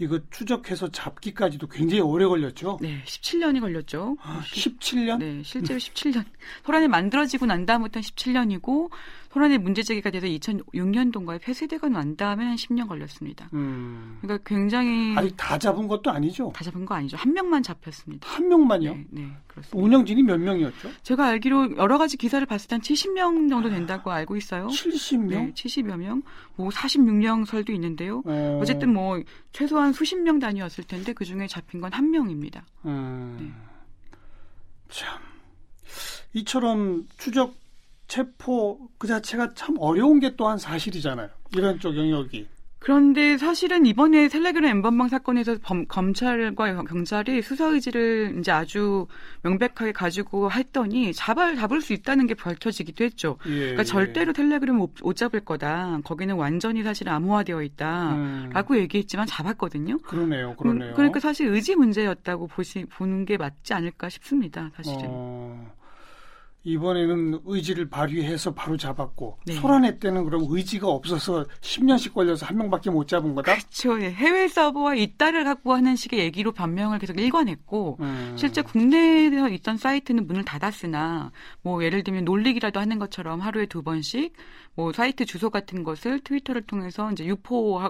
이거 0.01 0.19
추적해서 0.31 0.89
잡기까지도 0.89 1.69
굉장히 1.69 2.01
오래 2.01 2.25
걸렸죠. 2.25 2.79
네, 2.81 3.03
17년이 3.05 3.61
걸렸죠. 3.61 4.17
아, 4.23 4.41
17년? 4.47 5.19
네, 5.19 5.43
실제로 5.43 5.79
17년. 5.79 6.25
소란이 6.65 6.89
만들어지고 6.89 7.45
난 7.45 7.67
다음부터는 7.67 8.03
17년이고 8.03 8.91
소란이 9.33 9.59
문제 9.59 9.83
제기가 9.85 10.11
돼서 10.11 10.27
2006년도인가에 10.27 11.41
폐쇄되고 11.41 11.89
난 11.89 12.17
다음에 12.17 12.45
한 12.45 12.57
10년 12.57 12.89
걸렸습니다. 12.89 13.49
음. 13.53 14.19
그러니까 14.21 14.43
굉장히 14.45 15.15
아직 15.17 15.35
다 15.37 15.57
잡은 15.57 15.87
것도 15.87 16.11
아니죠. 16.11 16.51
다 16.53 16.65
잡은 16.65 16.85
거 16.85 16.95
아니죠. 16.97 17.17
한 17.17 17.33
명만 17.33 17.63
잡혔습니다. 17.63 18.29
한 18.29 18.49
명만요. 18.49 18.93
네, 18.93 19.07
네, 19.11 19.29
그렇습니다. 19.47 19.79
운영진이 19.87 20.25
몇 20.25 20.37
명이었죠? 20.41 20.91
제가 21.05 21.27
알기로 21.27 21.77
여러 21.77 21.97
가지 21.99 22.17
기사를 22.17 22.45
봤을 22.45 22.67
때 22.69 22.75
한 22.75 22.81
70명 22.81 23.49
정도 23.49 23.69
된다고 23.71 24.11
알고 24.11 24.37
있어요. 24.37 24.67
70명? 24.67 25.29
네, 25.29 25.53
70여 25.55 25.97
명, 25.97 26.23
뭐 26.57 26.69
46명 26.71 27.45
설도 27.47 27.73
있는데요. 27.73 28.23
어. 28.25 28.59
어쨌든 28.61 28.93
뭐 28.93 29.21
최소한 29.53 29.93
수십 29.93 30.17
명 30.17 30.39
단위였을 30.41 30.85
텐데 30.85 31.13
그 31.13 31.25
중에 31.25 31.47
잡힌 31.47 31.81
건 31.81 31.93
한 31.93 32.11
명입니다. 32.11 32.65
음. 32.85 33.37
네. 33.41 33.53
참 34.89 35.19
이처럼 36.33 37.07
추적 37.19 37.55
체포 38.15 38.89
그 38.99 39.07
자체가 39.07 39.55
참 39.55 39.77
어려운 39.79 40.19
게 40.19 40.35
또한 40.37 40.59
사실이잖아요. 40.59 41.29
이런 41.57 41.79
쪽 41.79 41.97
영역이. 41.97 42.49
그런데 42.83 43.37
사실은 43.37 43.85
이번에 43.85 44.29
텔레그램 44.29 44.65
엠번방 44.79 45.09
사건에서 45.09 45.59
범- 45.63 45.85
검찰과 45.87 46.83
경찰이 46.85 47.43
수사 47.43 47.67
의지를 47.67 48.37
이제 48.41 48.51
아주 48.51 49.07
명백하게 49.43 49.93
가지고 49.93 50.51
했더니 50.51 51.13
잡을 51.13 51.57
잡을 51.57 51.83
수 51.83 51.93
있다는 51.93 52.27
게 52.27 52.33
밝혀지기도 52.35 53.05
했죠. 53.05 53.37
예, 53.47 53.51
그러니까 53.59 53.81
예. 53.83 53.85
절대로 53.85 54.33
텔레그램 54.33 54.77
못, 54.77 54.95
못 55.03 55.15
잡을 55.15 55.41
거다. 55.41 56.01
거기는 56.05 56.35
완전히 56.35 56.83
사실 56.83 57.11
암호화되어 57.11 57.63
있다라고 57.63 58.75
음. 58.75 58.79
얘기했지만 58.81 59.27
잡았거든요. 59.27 59.99
그러네요, 59.99 60.57
그러네요. 60.57 60.89
음, 60.93 60.95
그러니까 60.97 61.21
사실 61.21 61.49
의지 61.49 61.77
문제였다고 61.77 62.47
보시 62.47 62.87
보는 62.87 63.27
게 63.27 63.37
맞지 63.37 63.75
않을까 63.75 64.09
싶습니다. 64.09 64.71
사실은. 64.75 65.01
어, 65.05 65.71
이번에는 66.63 67.41
의지를 67.47 67.89
발휘해서 67.89 68.53
바로 68.53 68.77
잡았고 68.77 69.39
네. 69.47 69.55
소란회 69.55 69.99
때는 69.99 70.25
그럼 70.25 70.45
의지가 70.49 70.87
없어서 70.87 71.47
10년씩 71.63 72.13
걸려서 72.13 72.45
한 72.45 72.59
명밖에 72.59 72.91
못 72.91 73.09
잡은 73.09 73.35
거다. 73.35 73.55
그렇죠. 73.55 74.01
예. 74.03 74.11
해외 74.11 74.47
서버와 74.47 74.95
이따를 74.95 75.45
갖고 75.45 75.73
하는 75.73 75.97
식의 75.97 76.21
얘기로 76.21 76.53
변명을 76.53 76.99
계속 76.99 77.19
일관했고 77.19 77.97
음. 78.01 78.35
실제 78.37 78.61
국내에서 78.61 79.49
있던 79.49 79.79
사이트는 79.79 80.27
문을 80.27 80.45
닫았으나 80.45 81.33
뭐 81.63 81.83
예를 81.83 82.03
들면 82.05 82.25
놀리기라도 82.25 82.79
하는 82.79 82.99
것처럼 82.99 83.41
하루에 83.41 83.65
두 83.65 83.83
번씩 83.83 84.35
뭐 84.75 84.93
사이트 84.93 85.25
주소 85.25 85.49
같은 85.49 85.83
것을 85.83 86.21
트위터를 86.21 86.63
통해서 86.63 87.11
이제 87.11 87.25
유포 87.25 87.81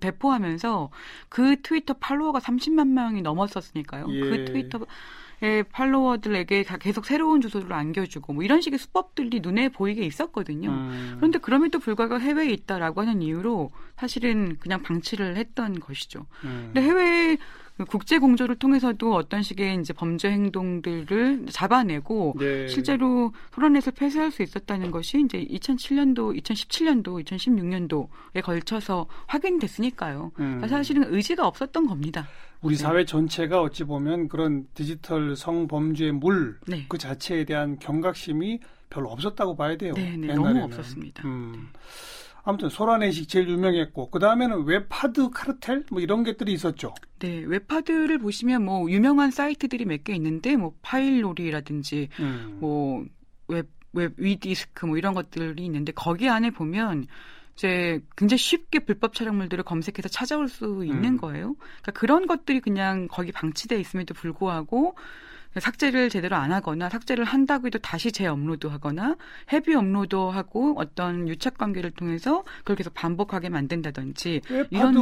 배포하면서 0.00 0.90
그 1.28 1.60
트위터 1.62 1.94
팔로워가 1.94 2.38
30만 2.40 2.88
명이 2.88 3.20
넘었었으니까요. 3.20 4.06
예. 4.08 4.20
그 4.20 4.44
트위터의 4.46 4.86
팔로워들에게 5.72 6.62
다 6.64 6.76
계속 6.76 7.06
새로운 7.06 7.40
주소를 7.40 7.72
안겨주고 7.72 8.32
뭐 8.32 8.42
이런 8.42 8.60
식의 8.60 8.78
수법들이 8.78 9.40
눈에 9.40 9.68
보이게 9.68 10.04
있었거든요. 10.04 10.70
음. 10.70 11.14
그런데 11.16 11.38
그럼에도 11.38 11.78
불구하고 11.78 12.20
해외에 12.20 12.50
있다라고 12.50 13.00
하는 13.02 13.22
이유로 13.22 13.70
사실은 13.96 14.56
그냥 14.58 14.82
방치를 14.82 15.36
했던 15.36 15.80
것이죠. 15.80 16.26
음. 16.44 16.70
근데 16.72 16.82
해외 16.82 17.36
국제 17.88 18.18
공조를 18.18 18.54
통해서도 18.56 19.14
어떤 19.14 19.42
식의 19.42 19.80
이제 19.80 19.92
범죄 19.92 20.30
행동들을 20.30 21.46
잡아내고 21.50 22.36
네. 22.38 22.68
실제로 22.68 23.32
소란넷을 23.52 23.94
폐쇄할 23.94 24.30
수 24.30 24.42
있었다는 24.42 24.92
것이 24.92 25.20
이제 25.24 25.44
2007년도, 25.44 26.40
2017년도, 26.40 27.24
2016년도에 27.24 28.42
걸쳐서 28.44 29.06
확인됐으니까요. 29.26 30.30
음. 30.38 30.62
사실은 30.68 31.12
의지가 31.12 31.46
없었던 31.48 31.86
겁니다. 31.88 32.28
우리 32.64 32.76
네. 32.76 32.82
사회 32.82 33.04
전체가 33.04 33.60
어찌 33.60 33.84
보면 33.84 34.28
그런 34.28 34.66
디지털 34.74 35.36
성범죄물 35.36 36.12
그 36.12 36.60
네. 36.70 36.86
자체에 36.98 37.44
대한 37.44 37.78
경각심이 37.78 38.58
별로 38.88 39.10
없었다고 39.10 39.54
봐야 39.54 39.76
돼요. 39.76 39.92
네, 39.94 40.16
네, 40.16 40.28
옛날에는. 40.28 40.34
너무 40.42 40.64
없었습니다. 40.64 41.28
음. 41.28 41.68
아무튼 42.42 42.68
소라넷이 42.70 43.26
제일 43.26 43.48
유명했고 43.48 44.10
그 44.10 44.18
다음에는 44.18 44.64
웹하드 44.64 45.30
카르텔 45.30 45.84
뭐 45.90 46.00
이런 46.00 46.24
것들이 46.24 46.52
있었죠. 46.54 46.94
네, 47.18 47.42
웹하드를 47.46 48.18
보시면 48.18 48.64
뭐 48.64 48.90
유명한 48.90 49.30
사이트들이 49.30 49.84
몇 49.84 50.02
개 50.04 50.14
있는데 50.14 50.56
뭐 50.56 50.74
파일놀이라든지 50.82 52.08
음. 52.20 52.58
뭐 52.60 53.04
웹, 53.48 53.66
웹 53.92 54.12
위디스크 54.16 54.86
뭐 54.86 54.96
이런 54.96 55.12
것들이 55.14 55.64
있는데 55.64 55.92
거기 55.92 56.28
안에 56.30 56.50
보면 56.50 57.06
이제 57.54 58.00
굉장히 58.16 58.38
쉽게 58.38 58.80
불법 58.80 59.14
촬영물들을 59.14 59.62
검색해서 59.64 60.08
찾아올 60.08 60.48
수 60.48 60.84
있는 60.84 61.04
음. 61.04 61.16
거예요. 61.18 61.54
그러니까 61.82 61.92
그런 61.92 62.26
것들이 62.26 62.60
그냥 62.60 63.08
거기 63.08 63.32
방치돼 63.32 63.78
있음에도 63.78 64.14
불구하고 64.14 64.96
삭제를 65.56 66.08
제대로 66.08 66.34
안 66.34 66.52
하거나 66.52 66.88
삭제를 66.88 67.24
한다고 67.24 67.68
해도 67.68 67.78
다시 67.78 68.10
재업로드하거나 68.10 69.16
heavy 69.52 69.74
업로드하고 69.74 70.74
어떤 70.76 71.28
유착 71.28 71.56
관계를 71.58 71.92
통해서 71.92 72.42
그걸 72.58 72.74
계속 72.74 72.92
반복하게 72.94 73.50
만든다든지 73.50 74.40
웹하드 74.50 74.98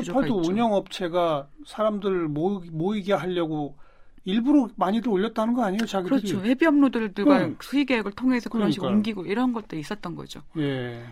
있죠. 0.00 0.42
운영 0.44 0.74
업체가 0.74 1.48
사람들 1.66 2.28
모이, 2.28 2.68
모이게 2.70 3.14
하려고 3.14 3.78
일부러 4.24 4.68
많이들 4.76 5.08
올렸다는 5.08 5.54
거 5.54 5.64
아니에요, 5.64 5.86
자기들이? 5.86 6.20
그렇죠. 6.20 6.44
heavy 6.44 6.66
uploader들과 6.66 7.38
응. 7.38 7.56
수익 7.62 7.86
계획을 7.86 8.12
통해서 8.12 8.50
그런 8.50 8.72
식으로 8.72 8.88
그러니까요. 8.88 8.96
옮기고 8.96 9.26
이런 9.26 9.52
것도 9.52 9.76
있었던 9.76 10.14
거죠. 10.14 10.42
예. 10.58 11.04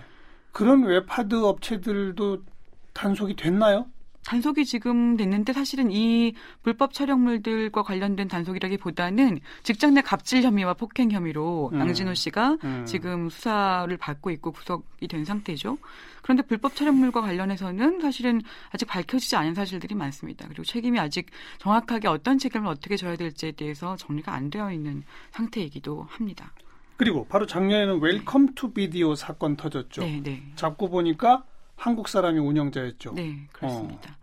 그런 0.55 0.85
웹하드 0.85 1.35
업체들도 1.35 2.45
단속이 2.93 3.35
됐나요? 3.35 3.87
단속이 4.25 4.65
지금 4.65 5.17
됐는데 5.17 5.53
사실은 5.53 5.91
이 5.91 6.33
불법 6.63 6.95
촬영물들과 6.95 7.83
관련된 7.83 8.29
단속이라기보다는 8.29 9.41
직장 9.65 9.95
내 9.95 10.01
갑질 10.01 10.43
혐의와 10.43 10.75
폭행 10.75 11.11
혐의로 11.11 11.71
음. 11.75 11.81
양진호 11.81 12.15
씨가 12.15 12.59
음. 12.63 12.85
지금 12.87 13.29
수사를 13.29 13.95
받고 13.97 14.31
있고 14.31 14.53
구속이 14.53 15.09
된 15.09 15.25
상태죠. 15.25 15.77
그런데 16.23 16.43
불법 16.45 16.77
촬영물과 16.77 17.21
관련해서는 17.21 18.01
사실은 18.01 18.41
아직 18.71 18.87
밝혀지지 18.87 19.35
않은 19.37 19.55
사실들이 19.55 19.97
많습니다. 19.97 20.47
그리고 20.47 20.63
책임이 20.63 21.01
아직 21.01 21.27
정확하게 21.59 22.07
어떤 22.07 22.39
책임을 22.39 22.69
어떻게 22.69 22.97
져야 22.97 23.17
될지에 23.17 23.53
대해서 23.53 23.97
정리가 23.97 24.33
안 24.33 24.51
되어 24.51 24.73
있는 24.73 25.03
상태이기도 25.33 26.07
합니다. 26.09 26.53
그리고 26.97 27.27
바로 27.27 27.47
작년에는 27.47 28.01
Welcome 28.01 28.55
to 28.55 28.73
Video 28.73 29.15
사건 29.15 29.57
터졌죠. 29.57 30.03
네, 30.03 30.21
네. 30.23 30.43
잡고 30.57 30.91
보니까 30.91 31.45
한국 31.77 32.09
사람이 32.09 32.39
운영자였죠. 32.39 33.13
네, 33.15 33.49
그렇습니다. 33.53 34.17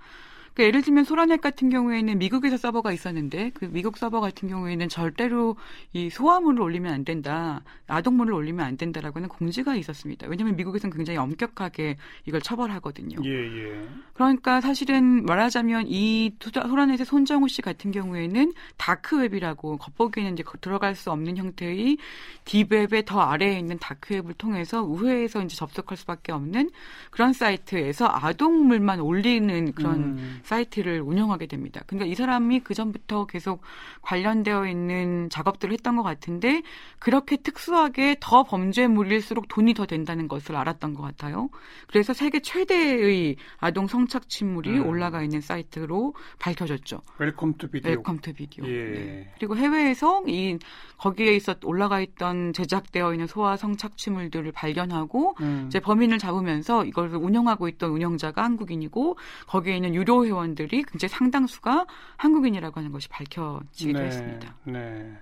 그러니까 0.54 0.68
예를 0.68 0.82
들면 0.82 1.06
소라넷 1.06 1.40
같은 1.40 1.70
경우에는 1.70 2.18
미국에서 2.18 2.58
서버가 2.58 2.92
있었는데 2.92 3.52
그 3.54 3.66
미국 3.72 3.98
서버 3.98 4.20
같은 4.20 4.50
경우에는 4.50 4.90
절대로 4.90 5.56
이 5.94 6.10
소아물을 6.10 6.62
올리면 6.62 6.94
안 6.94 7.06
된다, 7.06 7.62
아동물을 7.88 8.34
올리면 8.34 8.66
안 8.66 8.78
된다라고 8.78 9.20
는 9.20 9.30
공지가 9.30 9.76
있었습니다. 9.76 10.28
왜냐하면 10.28 10.56
미국에서는 10.58 10.96
굉장히 10.96 11.18
엄격하게 11.18 11.98
이걸 12.26 12.42
처벌하거든요. 12.42 13.18
예, 13.24 13.30
예. 13.30 13.88
그러니까 14.14 14.60
사실은 14.62 15.26
말하자면 15.26 15.86
이 15.88 16.34
소라넷의 16.40 17.06
손정우 17.06 17.48
씨 17.48 17.62
같은 17.62 17.92
경우에는 17.92 18.54
dark 18.78 19.11
web이라고 19.11 19.78
겉보기에는 19.78 20.34
이제 20.34 20.44
들어갈 20.60 20.96
수 20.96 21.12
없는 21.12 21.38
형태의 21.38 21.98
deep 22.46 22.72
web의 22.72 23.06
더 23.06 23.22
아래에 23.22 23.58
있는 23.58 23.78
dark 23.80 24.01
web을 24.01 24.34
통해서 24.34 24.84
우회해서 24.84 25.44
이제 25.44 25.56
접속할 25.56 25.98
수밖에 25.98 26.32
없는 26.32 26.72
그런 27.10 27.34
사이트에서 27.34 28.08
아동물만 28.08 29.00
올리는 29.00 29.72
그런 29.74 29.96
음. 29.96 30.41
사이트를 30.44 31.02
운영하게 31.02 31.48
됩니다. 31.48 31.82
그러니까 31.88 32.12
이 32.12 32.16
사람이 32.16 32.62
그 32.62 32.74
전부터 32.74 33.26
계속 33.26 33.62
관련되어 34.02 34.68
있는 34.68 35.30
작업들을 35.30 35.74
했던 35.74 35.96
것 35.96 36.04
같은데 36.04 36.62
그렇게 37.00 37.38
특수하게 37.38 38.18
더 38.20 38.44
범죄물일수록 38.44 39.48
돈이 39.48 39.74
더 39.74 39.86
된다는 39.86 40.28
것을 40.28 40.56
알았던 40.56 40.94
것 40.94 41.02
같아요. 41.02 41.50
그래서 41.88 42.14
세계 42.14 42.40
최대의 42.40 43.36
아동 43.58 43.88
성착취물이 43.88 44.80
음. 44.80 44.88
올라가 44.88 45.24
있는 45.24 45.42
사이트로 45.42 46.14
밝혀졌죠. 46.40 47.02
Welcome 47.18 47.56
to 47.58 47.68
Video. 47.70 47.92
Welcome 47.92 48.20
to 48.20 48.34
Video. 48.34 48.66
예. 48.66 48.72
네. 48.72 49.34
그리고 49.38 49.58
해외에서 49.58 50.24
이 50.28 50.58
거기에 50.98 51.36
있었 51.36 51.58
올라가 51.64 52.00
있던 52.00 52.54
제작되어 52.54 53.14
있는 53.14 53.28
소아 53.28 53.58
성착취물들을 53.58 54.52
발견하고 54.52 55.36
음. 55.42 55.66
이제 55.68 55.80
범인을 55.80 56.20
잡으면서 56.20 56.86
이걸 56.86 57.14
운영하고 57.14 57.68
있던 57.70 57.92
운영자가 57.92 58.44
한국인이고 58.44 59.18
거기에 59.48 59.76
있는 59.76 59.96
유료 59.96 60.26
회원들이 60.32 60.84
굉장히 60.84 61.10
상당수가 61.10 61.86
한국인이라고 62.18 62.80
하는 62.80 62.92
것이 62.92 63.08
밝혀지기도 63.10 64.00
네. 64.00 64.06
했습니다. 64.06 64.56
네. 64.66 65.14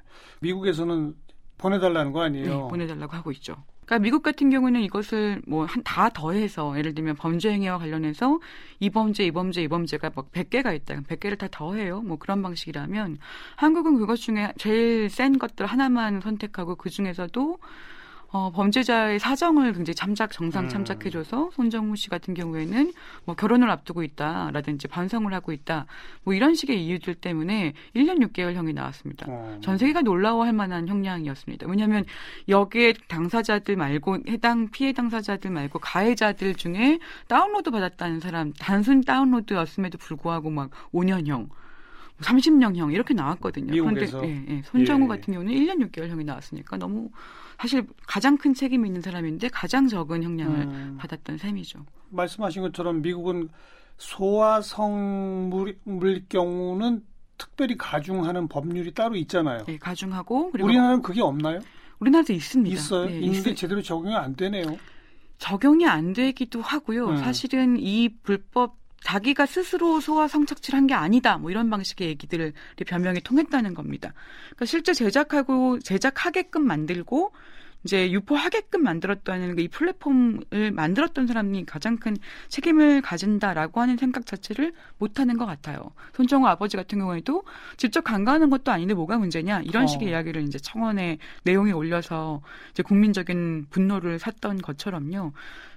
미국에서는 0.41 1.15
보내달라는 1.57 2.11
거 2.11 2.21
아니에요? 2.21 2.45
네, 2.45 2.69
보내달라고 2.69 3.15
하고 3.15 3.31
있죠. 3.31 3.55
그러니까 3.85 4.03
미국 4.03 4.21
같은 4.21 4.51
경우는 4.51 4.81
이것을 4.81 5.41
뭐한다 5.47 6.09
더해서 6.09 6.77
예를 6.77 6.93
들면 6.93 7.15
범죄 7.15 7.51
행위와 7.51 7.79
관련해서 7.79 8.39
이 8.79 8.91
범죄, 8.91 9.25
이 9.25 9.31
범죄, 9.31 9.63
이 9.63 9.67
범죄가 9.67 10.11
막 10.15 10.31
100개가 10.31 10.75
있다. 10.75 11.01
100개를 11.01 11.39
다 11.39 11.47
더해요. 11.49 12.01
뭐 12.01 12.17
그런 12.17 12.43
방식이라면 12.43 13.17
한국은 13.55 13.97
그것 13.97 14.17
중에 14.17 14.53
제일 14.57 15.09
센 15.09 15.39
것들 15.39 15.65
하나만 15.65 16.21
선택하고 16.21 16.75
그 16.75 16.91
중에서도 16.91 17.57
어, 18.31 18.51
범죄자의 18.51 19.17
사정을 19.19 19.73
굉장히 19.73 19.95
참작 19.95 20.31
정상 20.31 20.65
음. 20.65 20.69
참작해줘서 20.69 21.49
손정우 21.53 21.95
씨 21.95 22.09
같은 22.09 22.33
경우에는 22.33 22.93
뭐 23.25 23.35
결혼을 23.35 23.69
앞두고 23.71 24.03
있다라든지 24.03 24.87
반성을 24.87 25.33
하고 25.33 25.51
있다 25.51 25.87
뭐 26.23 26.35
이런 26.35 26.53
식의 26.53 26.85
이유들 26.85 27.15
때문에 27.15 27.73
1년 27.95 28.19
6개월 28.27 28.53
형이 28.53 28.73
나왔습니다. 28.73 29.25
어. 29.29 29.57
전 29.61 29.77
세계가 29.77 30.01
놀라워할 30.01 30.53
만한 30.53 30.87
형량이었습니다. 30.87 31.67
왜냐하면 31.67 32.05
여기에 32.47 32.93
당사자들 33.07 33.75
말고 33.75 34.19
해당 34.27 34.69
피해 34.69 34.93
당사자들 34.93 35.49
말고 35.49 35.79
가해자들 35.79 36.53
중에 36.53 36.99
다운로드 37.27 37.71
받았다는 37.71 38.19
사람 38.19 38.53
단순 38.53 39.01
다운로드였음에도 39.01 39.97
불구하고 39.97 40.51
막 40.51 40.69
5년형 40.93 41.49
30년형 42.21 42.93
이렇게 42.93 43.13
나왔거든요. 43.13 43.71
미국에서. 43.71 44.19
그런데 44.19 44.51
예, 44.51 44.57
예. 44.57 44.61
손정우 44.63 45.05
예. 45.05 45.07
같은 45.07 45.33
경우는 45.33 45.53
1년 45.53 45.89
6개월 45.89 46.09
형이 46.09 46.25
나왔으니까 46.25 46.77
너무 46.77 47.09
사실 47.59 47.85
가장 48.07 48.37
큰 48.37 48.53
책임이 48.53 48.87
있는 48.87 49.01
사람인데 49.01 49.49
가장 49.49 49.89
적은 49.89 50.23
형량을 50.23 50.59
음. 50.61 50.95
받았던 50.97 51.39
셈이죠. 51.39 51.85
말씀하신 52.09 52.61
것처럼 52.61 53.01
미국은 53.01 53.49
소아성물일 53.97 55.75
경우는 56.29 57.03
특별히 57.37 57.75
가중하는 57.77 58.47
법률이 58.47 58.93
따로 58.93 59.17
있잖아요. 59.17 59.65
네, 59.65 59.77
가중하고 59.77 60.51
우리나라는 60.53 61.01
그게 61.01 61.21
없나요? 61.21 61.59
우리나라도 61.99 62.31
있습니다. 62.31 62.73
있어요. 62.73 63.07
네, 63.07 63.19
있는데 63.19 63.53
제대로 63.53 63.81
적용이 63.81 64.15
안 64.15 64.37
되네요. 64.37 64.77
적용이 65.37 65.85
안 65.85 66.13
되기도 66.13 66.61
하고요. 66.61 67.09
음. 67.09 67.17
사실은 67.17 67.75
이 67.77 68.07
불법 68.23 68.77
자기가 69.03 69.45
스스로 69.45 69.99
소아 70.01 70.27
성착취를 70.27 70.77
한 70.77 70.87
게 70.87 70.93
아니다. 70.93 71.37
뭐 71.37 71.51
이런 71.51 71.69
방식의 71.69 72.07
얘기들을 72.09 72.53
변명이 72.87 73.21
통했다는 73.21 73.73
겁니다. 73.75 74.13
그러니까 74.47 74.65
실제 74.65 74.93
제작하고 74.93 75.79
제작하게끔 75.79 76.65
만들고 76.65 77.31
이제 77.83 78.11
유포하게끔 78.11 78.83
만들었다는 78.83 79.57
이 79.59 79.67
플랫폼을 79.67 80.71
만들었던 80.73 81.27
사람이 81.27 81.65
가장 81.65 81.97
큰 81.97 82.17
책임을 82.49 83.01
가진다라고 83.01 83.79
하는 83.79 83.97
생각 83.97 84.25
자체를 84.25 84.73
못하는 84.97 85.37
것 85.37 85.45
같아요. 85.45 85.91
손정호 86.13 86.47
아버지 86.47 86.75
같은 86.75 86.99
경우에도 86.99 87.43
직접 87.77 88.01
간과하는 88.01 88.49
것도 88.49 88.71
아닌데 88.71 88.93
뭐가 88.93 89.17
문제냐 89.17 89.61
이런 89.61 89.87
식의 89.87 90.09
어. 90.09 90.11
이야기를 90.11 90.43
이제 90.43 90.59
청원에 90.59 91.17
내용에 91.43 91.71
올려서 91.71 92.41
이제 92.71 92.83
국민적인 92.83 93.67
분노를 93.69 94.19
샀던 94.19 94.61
것처럼요. 94.61 95.31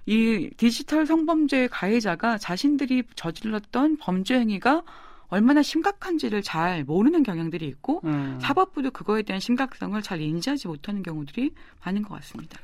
이 0.07 0.51
디지털 0.57 1.07
성범죄 1.07 1.69
가해자가 1.69 2.38
자신들이 2.38 3.05
저질렀던 3.15 3.99
범죄 3.99 4.38
행위가 4.38 4.83
얼마나 5.33 5.62
심각한지를 5.62 6.42
잘 6.42 6.85
모르는 6.85 7.23
경향들이 7.23 7.66
있고 7.66 8.03
음. 8.05 8.38
사법부도 8.38 8.90
그거에 8.90 9.23
대한 9.23 9.40
심각성을 9.40 10.01
잘 10.03 10.21
인지하지 10.21 10.68
못하는 10.68 11.03
경우들이 11.03 11.55
많은 11.83 12.03
것 12.03 12.16
같습니다. 12.16 12.61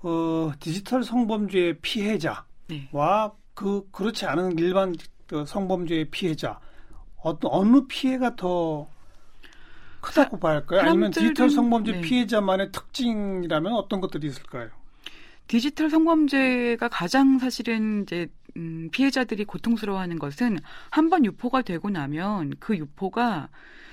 어, 0.00 0.50
디지털 0.58 1.04
성범죄의 1.04 1.80
피해자와 1.82 2.46
네. 2.68 2.88
그 3.52 3.86
그렇지 3.90 4.24
않은 4.24 4.58
일반 4.58 4.94
그 5.26 5.44
성범죄의 5.44 6.06
피해자 6.10 6.58
어떤 7.22 7.50
어느 7.52 7.86
피해가 7.86 8.34
더 8.36 8.88
크다고 10.00 10.38
봐야 10.38 10.54
할까요? 10.54 10.80
아니면 10.80 11.10
디지털 11.10 11.50
성범죄 11.50 11.92
네. 11.92 12.00
피해자만의 12.00 12.72
특징이라면 12.72 13.74
어떤 13.74 14.00
것들이 14.00 14.26
있을까요? 14.28 14.70
디지털 15.48 15.90
성범죄가 15.90 16.88
가장 16.88 17.38
사실은 17.38 18.04
이제 18.04 18.26
음, 18.56 18.88
피해자들이 18.90 19.44
고통스러워하는 19.44 20.18
것은 20.18 20.58
한번 20.90 21.24
유포가 21.24 21.62
되고 21.62 21.90
나면 21.90 22.54
그 22.58 22.76
유포가 22.76 23.48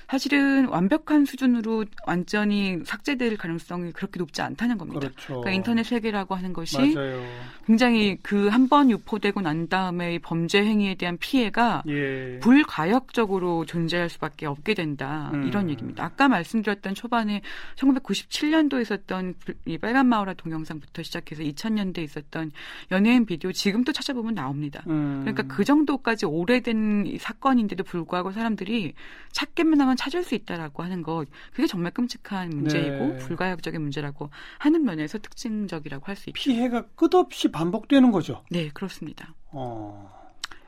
사실은 0.08 0.66
완벽한 0.66 1.24
수준으로 1.24 1.84
완전히 2.06 2.78
삭제될 2.84 3.36
가능성이 3.36 3.92
그렇게 3.92 4.18
높지 4.18 4.42
않다는 4.42 4.78
겁니다. 4.78 5.00
그렇죠. 5.00 5.26
그러니까 5.40 5.50
인터넷 5.52 5.82
세계라고 5.84 6.34
하는 6.34 6.52
것이 6.52 6.94
맞아요. 6.94 7.22
굉장히 7.66 8.16
그 8.22 8.48
한 8.50 8.68
번 8.68 8.90
유포되고 8.90 9.40
난 9.42 9.68
다음에 9.68 10.18
범죄 10.20 10.64
행위에 10.64 10.94
대한 10.94 11.18
피해가 11.18 11.82
예. 11.88 12.38
불가역적으로 12.40 13.66
존재할 13.66 14.08
수밖에 14.08 14.46
없게 14.46 14.72
된다. 14.74 15.30
음. 15.34 15.46
이런 15.46 15.68
얘기입니다. 15.68 16.04
아까 16.04 16.28
말씀드렸던 16.28 16.94
초반에 16.94 17.42
1997년도에 17.76 18.82
있었던 18.82 19.34
이 19.66 19.78
빨간 19.78 20.06
마을화 20.06 20.34
동영상부터 20.34 21.02
시작해서 21.02 21.42
2000년대에 21.42 22.04
있었던 22.04 22.52
연예인 22.90 23.26
비디오 23.26 23.52
지금도 23.52 23.92
찾아보면 23.92 24.34
나옵니다. 24.34 24.82
음. 24.86 25.20
그러니까 25.24 25.42
그 25.54 25.64
정도까지 25.64 26.26
오래된 26.26 27.18
사건인데도 27.20 27.84
불구하고 27.84 28.32
사람들이 28.32 28.94
찾기만 29.32 29.80
하면 29.80 29.93
찾을 29.96 30.22
수 30.24 30.34
있다라고 30.34 30.82
하는 30.82 31.02
것 31.02 31.26
그게 31.52 31.66
정말 31.66 31.92
끔찍한 31.92 32.50
문제이고 32.50 33.06
네. 33.06 33.18
불가역적인 33.18 33.80
문제라고 33.80 34.30
하는 34.58 34.84
면에서 34.84 35.18
특징적이라고 35.18 36.06
할 36.06 36.16
수 36.16 36.30
있죠. 36.30 36.34
피해가 36.34 36.86
끝없이 36.94 37.50
반복되는 37.50 38.10
거죠. 38.12 38.42
네, 38.50 38.68
그렇습니다. 38.72 39.34
어. 39.50 40.12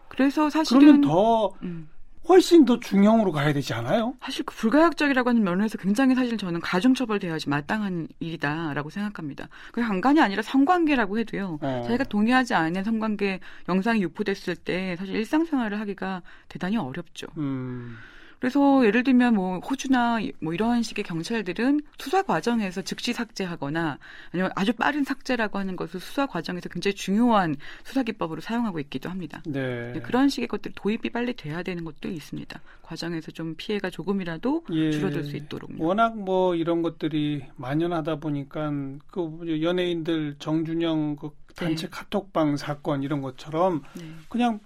그래서 0.08 0.50
사실은 0.50 0.80
그러면 0.80 1.00
더 1.02 1.52
음. 1.62 1.88
훨씬 2.28 2.64
더 2.64 2.80
중형으로 2.80 3.30
가야 3.30 3.52
되지 3.52 3.72
않아요? 3.74 4.14
사실 4.20 4.44
그 4.44 4.52
불가역적이라고 4.56 5.28
하는 5.30 5.44
면에서 5.44 5.78
굉장히 5.78 6.16
사실 6.16 6.36
저는 6.36 6.60
가중처벌돼야지 6.60 7.48
마땅한 7.48 8.08
일이다라고 8.18 8.90
생각합니다. 8.90 9.48
그 9.70 9.80
강간이 9.80 10.20
아니라 10.20 10.42
성관계라고 10.42 11.18
해도요. 11.20 11.58
어. 11.62 11.82
자기가 11.86 12.02
동의하지 12.04 12.54
않은 12.54 12.82
성관계 12.82 13.38
영상이 13.68 14.02
유포됐을 14.02 14.56
때 14.56 14.96
사실 14.98 15.14
일상생활을 15.14 15.78
하기가 15.78 16.22
대단히 16.48 16.76
어렵죠. 16.76 17.28
음. 17.36 17.96
그래서 18.38 18.84
예를 18.84 19.02
들면 19.02 19.34
뭐 19.34 19.58
호주나 19.58 20.20
뭐 20.40 20.52
이러한 20.52 20.82
식의 20.82 21.04
경찰들은 21.04 21.80
수사 21.98 22.22
과정에서 22.22 22.82
즉시 22.82 23.12
삭제하거나 23.12 23.98
아니면 24.32 24.50
아주 24.54 24.72
빠른 24.72 25.04
삭제라고 25.04 25.58
하는 25.58 25.76
것을 25.76 26.00
수사 26.00 26.26
과정에서 26.26 26.68
굉장히 26.68 26.94
중요한 26.94 27.56
수사 27.84 28.02
기법으로 28.02 28.40
사용하고 28.40 28.78
있기도 28.80 29.08
합니다. 29.08 29.42
네. 29.46 29.92
네 29.92 30.00
그런 30.00 30.28
식의 30.28 30.48
것들 30.48 30.72
도입이 30.74 31.10
빨리 31.12 31.34
돼야 31.34 31.62
되는 31.62 31.84
것도 31.84 32.08
있습니다. 32.08 32.60
과정에서 32.82 33.30
좀 33.32 33.54
피해가 33.56 33.90
조금이라도 33.90 34.64
예. 34.72 34.90
줄어들 34.90 35.24
수 35.24 35.36
있도록. 35.36 35.70
워낙 35.78 36.16
뭐 36.16 36.54
이런 36.54 36.82
것들이 36.82 37.44
만연하다 37.56 38.16
보니까 38.16 38.70
그 39.10 39.60
연예인들 39.62 40.36
정준영 40.38 41.16
그 41.16 41.30
단체 41.56 41.86
네. 41.86 41.90
카톡방 41.90 42.56
사건 42.56 43.02
이런 43.02 43.22
것처럼 43.22 43.82
네. 43.96 44.04
그냥 44.28 44.60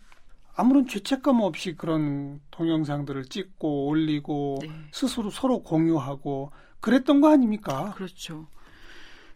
아무런 0.61 0.87
죄책감 0.87 1.41
없이 1.41 1.75
그런 1.75 2.39
동영상들을 2.51 3.25
찍고 3.25 3.87
올리고 3.87 4.59
네. 4.61 4.69
스스로 4.93 5.31
서로 5.31 5.63
공유하고 5.63 6.53
그랬던 6.81 7.23
거 7.23 7.31
아닙니까? 7.33 7.95
그렇죠. 7.97 8.47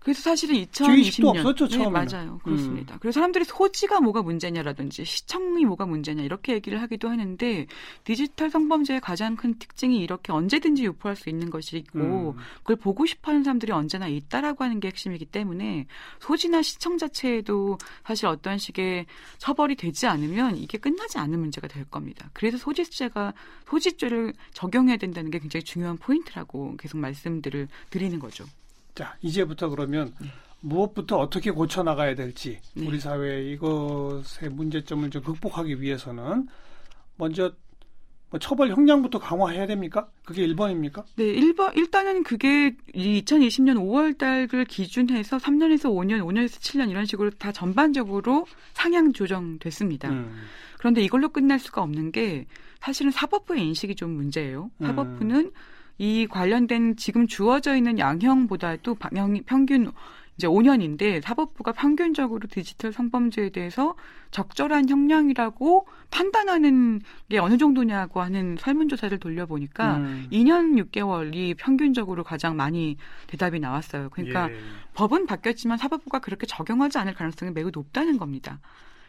그래서 0.05 0.21
사실은 0.21 0.57
2020년 0.57 1.38
없었죠, 1.47 1.79
네, 1.79 1.88
맞아요. 1.88 2.38
그렇습니다. 2.45 2.95
음. 2.95 2.99
그래서 3.01 3.14
사람들이 3.14 3.45
소지가 3.47 4.01
뭐가 4.01 4.23
문제냐라든지 4.23 5.03
시청이 5.03 5.64
뭐가 5.64 5.87
문제냐 5.87 6.23
이렇게 6.23 6.53
얘기를 6.53 6.83
하기도 6.83 7.09
하는데 7.09 7.67
디지털 8.05 8.51
성범죄의 8.51 9.01
가장 9.01 9.35
큰 9.35 9.59
특징이 9.59 9.99
이렇게 10.01 10.31
언제든지 10.31 10.85
유포할 10.85 11.17
수 11.17 11.31
있는 11.31 11.49
것이 11.49 11.79
있고 11.79 12.35
음. 12.37 12.43
그걸 12.59 12.77
보고 12.77 13.07
싶어하는 13.07 13.45
사람들이 13.45 13.73
언제나 13.73 14.07
있다라고 14.07 14.62
하는 14.62 14.79
게 14.79 14.88
핵심이기 14.88 15.25
때문에 15.25 15.87
소지나 16.21 16.61
시청 16.61 16.99
자체에도 16.99 17.79
사실 18.05 18.27
어떤 18.27 18.59
식의 18.59 19.07
처벌이 19.38 19.75
되지 19.75 20.07
않으면 20.07 20.59
이게 20.59 20.77
끝나지 20.77 21.17
않는 21.17 21.40
문제가 21.40 21.67
될 21.67 21.87
겁니다. 21.87 22.29
그래서 22.35 22.59
소지죄가 22.59 23.33
소지죄를 23.67 24.35
적용해야 24.53 24.99
된다는 24.99 25.31
게 25.31 25.38
굉장히 25.38 25.64
중요한 25.64 25.97
포인트라고 25.97 26.77
계속 26.77 26.99
말씀들을 26.99 27.69
드리는 27.88 28.19
거죠. 28.19 28.45
자, 28.95 29.17
이제부터 29.23 29.69
그러면 29.69 30.15
네. 30.21 30.29
무엇부터 30.61 31.19
어떻게 31.19 31.51
고쳐 31.51 31.83
나가야 31.83 32.15
될지 32.15 32.61
네. 32.75 32.87
우리 32.87 32.99
사회 32.99 33.45
이것의 33.51 34.51
문제점을 34.51 35.11
좀 35.11 35.23
극복하기 35.23 35.81
위해서는 35.81 36.47
먼저 37.17 37.53
뭐 38.31 38.41
처벌 38.41 38.71
형량부터 38.71 39.19
강화해야 39.19 39.67
됩니까? 39.67 40.09
그게 40.25 40.47
1번입니까? 40.47 41.05
네, 41.17 41.25
1번 41.25 41.77
일단은 41.77 42.25
그게 42.25 42.75
2020년 42.95 43.77
5월 43.77 44.19
달을 44.19 44.65
기준해서 44.65 45.37
3년에서 45.37 45.85
5년, 45.85 46.21
5년에서 46.25 46.59
7년 46.61 46.91
이런 46.91 47.05
식으로 47.05 47.31
다 47.31 47.53
전반적으로 47.53 48.47
상향 48.73 49.13
조정됐습니다. 49.13 50.11
음. 50.11 50.35
그런데 50.79 51.03
이걸로 51.03 51.29
끝날 51.29 51.59
수가 51.59 51.83
없는 51.83 52.11
게 52.11 52.47
사실은 52.81 53.13
사법부의 53.13 53.65
인식이 53.67 53.95
좀 53.95 54.11
문제예요. 54.11 54.71
음. 54.79 54.87
사법부는 54.87 55.37
음. 55.37 55.51
이 55.99 56.27
관련된 56.27 56.97
지금 56.97 57.27
주어져 57.27 57.77
있는 57.77 57.99
양형보다도 57.99 58.97
방향이 58.97 59.43
평균 59.43 59.93
이제 60.37 60.49
5년인데 60.49 61.23
사법부가 61.23 61.73
평균적으로 61.73 62.49
디지털 62.51 62.93
성범죄에 62.93 63.51
대해서 63.51 63.95
적절한 64.33 64.89
형량이라고 64.89 65.87
판단하는 66.11 67.01
게 67.29 67.39
어느 67.39 67.57
정도냐고 67.57 68.21
하는 68.21 68.57
설문조사를 68.59 69.17
돌려보니까 69.19 69.99
음. 69.99 70.27
2년 70.33 70.91
6개월이 70.91 71.57
평균적으로 71.57 72.25
가장 72.25 72.57
많이 72.57 72.97
대답이 73.29 73.61
나왔어요. 73.61 74.09
그러니까 74.11 74.51
예. 74.51 74.59
법은 74.95 75.27
바뀌었지만 75.27 75.79
사법부가 75.79 76.19
그렇게 76.19 76.47
적용하지 76.47 76.99
않을 76.99 77.15
가능성이 77.15 77.53
매우 77.53 77.71
높다는 77.73 78.19
겁니다. 78.19 78.59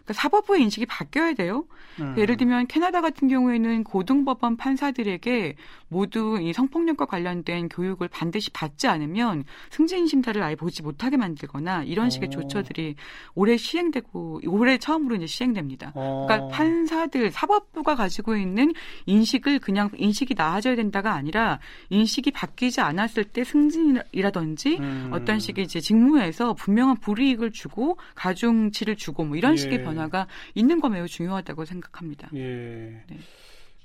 그러니까 0.05 0.13
사법부의 0.21 0.61
인식이 0.61 0.85
바뀌어야 0.85 1.33
돼요. 1.33 1.65
음. 1.99 2.13
예를 2.17 2.37
들면 2.37 2.67
캐나다 2.67 3.01
같은 3.01 3.27
경우에는 3.27 3.83
고등법원 3.83 4.57
판사들에게 4.57 5.55
모두 5.95 6.37
이 6.39 6.53
성폭력과 6.53 7.05
관련된 7.05 7.69
교육을 7.69 8.07
반드시 8.07 8.51
받지 8.51 8.87
않으면 8.87 9.45
승진 9.71 10.05
심사를 10.05 10.41
아예 10.43 10.55
보지 10.55 10.83
못하게 10.83 11.17
만들거나 11.17 11.83
이런 11.83 12.09
식의 12.11 12.27
오. 12.27 12.31
조처들이 12.31 12.95
올해 13.33 13.57
시행되고 13.57 14.41
올해 14.45 14.77
처음으로 14.77 15.15
이제 15.15 15.25
시행됩니다. 15.25 15.91
오. 15.95 16.27
그러니까 16.27 16.47
판사들 16.49 17.31
사법부가 17.31 17.95
가지고 17.95 18.35
있는 18.35 18.73
인식을 19.07 19.59
그냥 19.59 19.89
인식이 19.95 20.35
나아져야 20.35 20.75
된다가 20.75 21.13
아니라 21.13 21.59
인식이 21.89 22.31
바뀌지 22.31 22.81
않았을 22.81 23.23
때 23.23 23.43
승진이라든지 23.43 24.77
음. 24.77 25.09
어떤 25.11 25.39
식의 25.39 25.65
이제 25.65 25.79
직무에서 25.79 26.53
분명한 26.53 26.97
불이익을 26.97 27.51
주고 27.51 27.97
가중치를 28.13 28.97
주고 28.97 29.23
뭐 29.23 29.37
이런 29.37 29.53
예. 29.53 29.57
식의 29.57 29.83
변 29.83 29.95
변화가 29.95 30.27
있는 30.53 30.79
거 30.79 30.89
매우 30.89 31.07
중요하다고 31.07 31.65
생각합니다. 31.65 32.29
예. 32.35 33.03
네. 33.07 33.17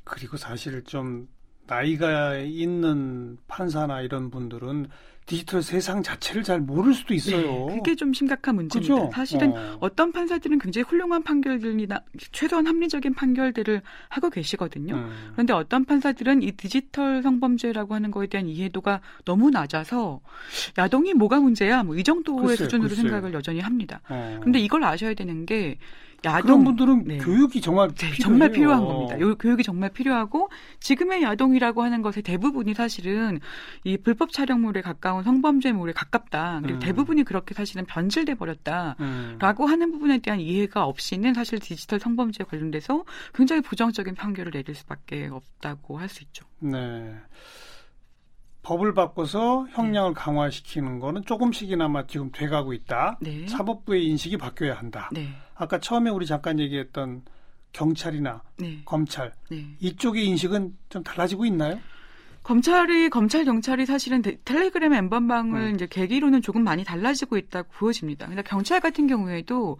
그리고 0.04 0.36
사실 0.36 0.82
좀 0.84 1.28
나이가 1.70 2.36
있는 2.38 3.38
판사나 3.46 4.00
이런 4.02 4.28
분들은 4.30 4.88
디지털 5.26 5.62
세상 5.62 6.02
자체를 6.02 6.42
잘 6.42 6.58
모를 6.58 6.92
수도 6.92 7.14
있어요. 7.14 7.66
네, 7.68 7.76
그게 7.76 7.94
좀 7.94 8.12
심각한 8.12 8.56
문제입니다. 8.56 8.94
그죠? 8.94 9.10
사실은 9.14 9.52
어. 9.78 9.88
떤 9.94 10.10
판사들은 10.10 10.58
굉장히 10.58 10.82
훌륭한 10.88 11.22
판결들이나 11.22 12.00
최소한 12.32 12.66
합리적인 12.66 13.14
판결들을 13.14 13.80
하고 14.08 14.28
계시거든요. 14.30 14.96
음. 14.96 15.30
그런데 15.32 15.52
어떤 15.52 15.84
판사들은 15.84 16.42
이 16.42 16.50
디지털 16.52 17.22
성범죄라고 17.22 17.94
하는 17.94 18.10
거에 18.10 18.26
대한 18.26 18.48
이해도가 18.48 19.00
너무 19.24 19.50
낮아서 19.50 20.20
야동이 20.76 21.14
뭐가 21.14 21.38
문제야? 21.38 21.84
뭐 21.84 21.94
이 21.94 22.02
정도의 22.02 22.48
글쎄, 22.48 22.64
수준으로 22.64 22.88
글쎄. 22.88 23.02
생각을 23.02 23.32
여전히 23.32 23.60
합니다. 23.60 24.00
어. 24.08 24.38
그런데 24.40 24.58
이걸 24.58 24.82
아셔야 24.82 25.14
되는 25.14 25.46
게 25.46 25.78
야동 26.24 26.64
분들은 26.64 27.04
네. 27.04 27.18
교육이 27.18 27.60
정말 27.60 27.90
네, 27.94 28.12
정말 28.20 28.50
필요한 28.50 28.84
겁니다. 28.84 29.18
요, 29.20 29.34
교육이 29.36 29.62
정말 29.62 29.90
필요하고 29.90 30.50
지금의 30.80 31.22
야동이라고 31.22 31.82
하는 31.82 32.02
것의 32.02 32.22
대부분이 32.22 32.74
사실은 32.74 33.40
이 33.84 33.96
불법 33.96 34.32
촬영물에 34.32 34.82
가까운 34.82 35.22
성범죄물에 35.22 35.92
가깝다. 35.94 36.60
그리고 36.62 36.78
음. 36.78 36.80
대부분이 36.80 37.24
그렇게 37.24 37.54
사실은 37.54 37.86
변질돼 37.86 38.34
버렸다라고 38.34 39.64
음. 39.64 39.70
하는 39.70 39.92
부분에 39.92 40.18
대한 40.18 40.40
이해가 40.40 40.84
없이는 40.84 41.32
사실 41.32 41.58
디지털 41.58 41.98
성범죄에 41.98 42.44
관련돼서 42.44 43.04
굉장히 43.34 43.62
부정적인 43.62 44.14
판결을 44.14 44.52
내릴 44.52 44.74
수밖에 44.74 45.28
없다고 45.30 45.98
할 45.98 46.10
수 46.10 46.24
있죠. 46.24 46.44
네. 46.58 47.14
법을 48.70 48.94
바꿔서 48.94 49.66
형량을 49.70 50.10
네. 50.10 50.14
강화시키는 50.14 51.00
거는 51.00 51.24
조금씩이나마 51.24 52.06
지금 52.06 52.30
돼가고 52.30 52.72
있다. 52.72 53.18
네. 53.20 53.48
사법부의 53.48 54.06
인식이 54.06 54.36
바뀌어야 54.36 54.74
한다. 54.74 55.10
네. 55.12 55.28
아까 55.56 55.80
처음에 55.80 56.08
우리 56.08 56.24
잠깐 56.24 56.60
얘기했던 56.60 57.22
경찰이나 57.72 58.42
네. 58.60 58.80
검찰 58.84 59.32
네. 59.50 59.66
이쪽의 59.80 60.24
인식은 60.24 60.76
좀 60.88 61.02
달라지고 61.02 61.46
있나요? 61.46 61.80
검찰이 62.44 63.10
검찰 63.10 63.44
경찰이 63.44 63.86
사실은 63.86 64.22
텔레그램 64.44 64.92
엠번방을 64.92 65.60
음. 65.60 65.74
이제 65.74 65.88
계기로는 65.90 66.40
조금 66.40 66.62
많이 66.62 66.84
달라지고 66.84 67.38
있다고 67.38 67.70
보여집니다. 67.72 68.28
근데 68.28 68.42
경찰 68.42 68.78
같은 68.78 69.08
경우에도 69.08 69.78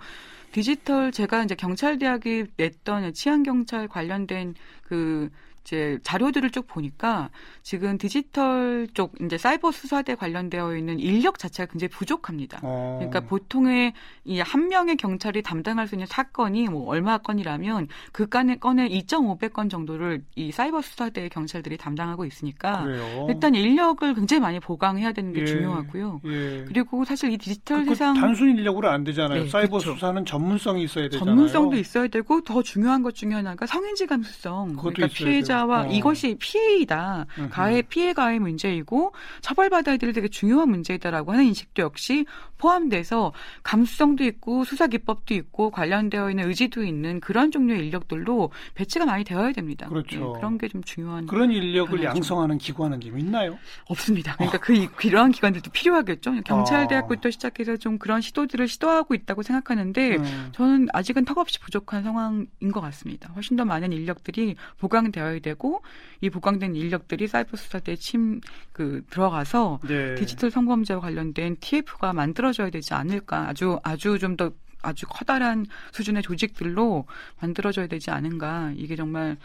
디지털 0.50 1.12
제가 1.12 1.44
이제 1.44 1.54
경찰 1.54 1.96
대학이 1.96 2.46
냈던 2.56 3.12
치안 3.14 3.44
경찰 3.44 3.86
관련된 3.86 4.56
그 4.82 5.30
이제 5.64 5.98
자료들을 6.02 6.50
쭉 6.50 6.66
보니까 6.66 7.30
지금 7.62 7.98
디지털 7.98 8.88
쪽 8.94 9.14
이제 9.20 9.38
사이버 9.38 9.72
수사대 9.72 10.14
관련되어 10.14 10.76
있는 10.76 10.98
인력 10.98 11.38
자체가 11.38 11.70
굉장히 11.70 11.90
부족합니다. 11.90 12.60
어. 12.62 12.96
그러니까 12.98 13.20
보통의 13.20 13.92
이 14.24 14.40
한 14.40 14.68
명의 14.68 14.96
경찰이 14.96 15.42
담당할 15.42 15.86
수 15.86 15.94
있는 15.94 16.06
사건이 16.06 16.68
뭐 16.68 16.88
얼마 16.88 17.18
건이라면 17.18 17.88
그 18.12 18.26
건에 18.26 18.56
건에 18.56 18.88
2.5배 18.88 19.52
건 19.52 19.68
정도를 19.68 20.22
이 20.34 20.50
사이버 20.50 20.80
수사대 20.82 21.28
경찰들이 21.28 21.76
담당하고 21.76 22.24
있으니까 22.24 22.82
그래요? 22.82 23.26
일단 23.28 23.54
인력을 23.54 24.14
굉장히 24.14 24.40
많이 24.40 24.58
보강해야 24.60 25.12
되는 25.12 25.32
게 25.32 25.42
예. 25.42 25.44
중요하고요. 25.46 26.20
예. 26.24 26.64
그리고 26.66 27.04
사실 27.04 27.32
이 27.32 27.38
디지털 27.38 27.84
세상 27.84 28.14
단순 28.14 28.50
인력으로 28.50 28.88
안 28.88 29.04
되잖아요. 29.04 29.44
네, 29.44 29.48
사이버 29.48 29.78
그렇죠. 29.78 29.94
수사는 29.94 30.24
전문성이 30.24 30.84
있어야 30.84 31.04
되잖아요. 31.08 31.26
전문성도 31.26 31.76
있어야 31.76 32.08
되고 32.08 32.40
더 32.42 32.62
중요한 32.62 33.02
것 33.02 33.14
중에 33.14 33.34
하나가 33.34 33.66
성인지 33.66 34.06
감수성. 34.06 34.76
그러니까 34.76 35.06
피해자 35.08 35.49
피해자와 35.50 35.82
어. 35.82 35.86
이것이 35.86 36.36
피해이다. 36.38 37.26
가해 37.50 37.82
피해 37.82 38.12
가해 38.12 38.38
문제이고 38.38 39.12
처벌받아야 39.40 39.96
될 39.96 40.12
되게 40.12 40.28
중요한 40.28 40.70
문제이다라고 40.70 41.32
하는 41.32 41.44
인식도 41.46 41.82
역시 41.82 42.24
포함돼서 42.60 43.32
감수성도 43.62 44.24
있고 44.24 44.64
수사 44.64 44.86
기법도 44.86 45.34
있고 45.34 45.70
관련되어 45.70 46.30
있는 46.30 46.48
의지도 46.48 46.84
있는 46.84 47.20
그런 47.20 47.50
종류의 47.50 47.86
인력들로 47.86 48.50
배치가 48.74 49.06
많이 49.06 49.24
되어야 49.24 49.52
됩니다. 49.52 49.88
그렇죠. 49.88 50.18
네, 50.18 50.32
그런 50.36 50.58
게 50.58 50.70
좀 50.70 50.84
중요한 50.84 51.26
그런 51.26 51.50
인력을 51.50 51.90
변화죠. 51.98 52.16
양성하는 52.16 52.58
기관은 52.58 53.00
좀 53.00 53.18
있나요? 53.18 53.58
없습니다. 53.88 54.36
그러니까 54.36 54.58
어. 54.58 54.60
그 54.62 54.86
그러한 54.94 55.32
기관들도 55.32 55.70
필요하겠죠. 55.72 56.42
경찰대학부터 56.42 57.28
어. 57.28 57.30
시작해서 57.32 57.76
좀 57.76 57.98
그런 57.98 58.20
시도들을 58.20 58.68
시도하고 58.68 59.14
있다고 59.14 59.42
생각하는데 59.42 60.16
음. 60.16 60.48
저는 60.52 60.88
아직은 60.92 61.24
턱없이 61.24 61.58
부족한 61.58 62.04
상황인 62.04 62.46
것 62.72 62.80
같습니다. 62.80 63.32
훨씬 63.34 63.56
더 63.56 63.64
많은 63.64 63.92
인력들이 63.92 64.54
보강되어야 64.78 65.40
되고 65.40 65.82
이 66.20 66.30
보강된 66.30 66.76
인력들이 66.76 67.26
사이버 67.26 67.56
수사대에 67.56 67.96
침 67.96 68.40
그 68.72 69.02
들어가서 69.10 69.80
네. 69.86 70.14
디지털 70.14 70.50
성범죄와 70.50 71.00
관련된 71.00 71.56
TF가 71.60 72.14
만들어 72.14 72.49
져야 72.52 72.70
되지 72.70 72.94
않을까 72.94 73.48
아주 73.48 73.78
아주 73.82 74.18
좀 74.18 74.36
더 74.36 74.50
아주 74.82 75.06
커다란 75.06 75.66
수준의 75.92 76.22
조직들로 76.22 77.06
만들어져야 77.40 77.86
되지 77.86 78.10
않은가 78.10 78.72
이게 78.76 78.96
정말 78.96 79.36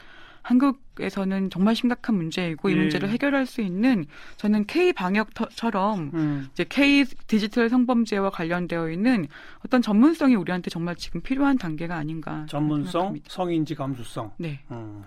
한국에서는 0.43 1.49
정말 1.49 1.75
심각한 1.75 2.15
문제이고 2.15 2.69
이 2.69 2.73
예. 2.73 2.77
문제를 2.77 3.09
해결할 3.09 3.47
수 3.47 3.61
있는 3.61 4.05
저는 4.37 4.67
K 4.67 4.93
방역처럼 4.93 6.11
음. 6.13 6.47
이제 6.53 6.65
K 6.69 7.03
디지털 7.25 7.67
성범죄와 7.67 8.29
관련되어 8.29 8.91
있는 8.91 9.27
어떤 9.65 9.81
전문성이 9.81 10.35
우리한테 10.35 10.69
정말 10.69 10.95
지금 10.95 11.21
필요한 11.21 11.57
단계가 11.57 11.95
아닌가. 11.95 12.45
전문성, 12.47 12.91
생각합니다. 12.91 13.29
성인지 13.31 13.73
감수성. 13.73 14.33
네. 14.37 14.59
음. 14.69 15.03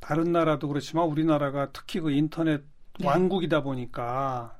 다른 0.00 0.32
나라도 0.32 0.68
그렇지만 0.68 1.06
우리나라가 1.06 1.70
특히 1.72 2.00
그 2.00 2.10
인터넷 2.10 2.62
네. 2.98 3.06
왕국이다 3.06 3.62
보니까 3.62 4.54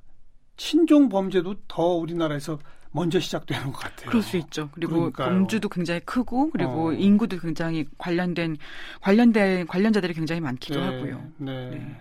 친종 0.57 1.09
범죄도 1.09 1.55
더 1.69 1.83
우리나라에서 1.95 2.59
먼저 2.93 3.19
시작되는 3.19 3.73
것 3.73 3.79
같아요. 3.79 4.09
그럴 4.09 4.23
수 4.23 4.37
있죠. 4.37 4.69
그리고 4.73 5.11
그러니까요. 5.11 5.29
범주도 5.31 5.69
굉장히 5.69 6.01
크고 6.01 6.51
그리고 6.51 6.89
어. 6.91 6.93
인구도 6.93 7.39
굉장히 7.41 7.87
관련된 7.99 8.57
관련된 9.01 9.67
관련자들이 9.67 10.15
굉장히 10.15 10.41
많기도 10.41 10.79
네, 10.79 10.87
하고요. 10.87 11.33
네. 11.39 11.71
네. 11.71 12.01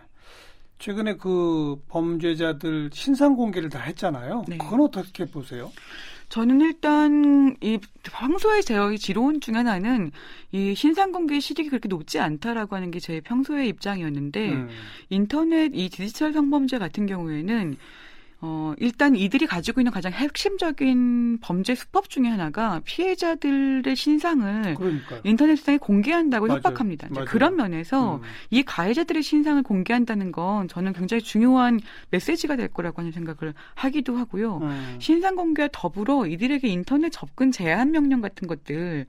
최근에 0.77 1.15
그 1.15 1.81
범죄자들 1.87 2.91
신상 2.93 3.35
공개를 3.35 3.69
다 3.69 3.79
했잖아요. 3.79 4.43
네. 4.47 4.57
그건 4.57 4.81
어떻게 4.81 5.25
보세요? 5.25 5.71
저는 6.29 6.61
일단 6.61 7.55
이 7.61 7.79
평소에 8.03 8.61
제 8.61 8.75
지론 8.97 9.39
중에 9.39 9.55
하나는 9.55 10.11
이 10.51 10.75
신상 10.75 11.11
공개 11.11 11.39
시력이 11.39 11.69
그렇게 11.69 11.87
높지 11.87 12.19
않다라고 12.19 12.75
하는 12.75 12.91
게 12.91 12.99
제 12.99 13.19
평소의 13.21 13.67
입장이었는데 13.69 14.49
음. 14.51 14.69
인터넷 15.09 15.71
이 15.73 15.89
디지털 15.89 16.33
성범죄 16.33 16.77
같은 16.79 17.05
경우에는 17.05 17.77
어, 18.45 18.73
일단 18.77 19.15
이들이 19.15 19.45
가지고 19.47 19.79
있는 19.79 19.93
가장 19.93 20.11
핵심적인 20.11 21.37
범죄 21.39 21.75
수법 21.75 22.09
중에 22.09 22.27
하나가 22.27 22.81
피해자들의 22.83 23.95
신상을 23.95 24.75
그러니까 24.75 25.19
인터넷 25.23 25.55
세상에 25.55 25.77
공개한다고 25.77 26.47
맞아요. 26.47 26.57
협박합니다. 26.57 27.07
맞아요. 27.11 27.25
그런 27.25 27.55
면에서 27.55 28.17
음. 28.17 28.21
이 28.49 28.63
가해자들의 28.63 29.23
신상을 29.23 29.63
공개한다는 29.63 30.33
건 30.33 30.67
저는 30.67 30.91
굉장히 30.91 31.21
중요한 31.23 31.79
메시지가 32.09 32.57
될 32.57 32.67
거라고 32.67 32.99
하는 33.01 33.13
생각을 33.13 33.53
하기도 33.75 34.17
하고요. 34.17 34.57
음. 34.61 34.95
신상 34.99 35.35
공개와 35.37 35.69
더불어 35.71 36.27
이들에게 36.27 36.67
인터넷 36.67 37.11
접근 37.11 37.49
제한 37.51 37.91
명령 37.91 38.19
같은 38.19 38.47
것들이 38.47 39.05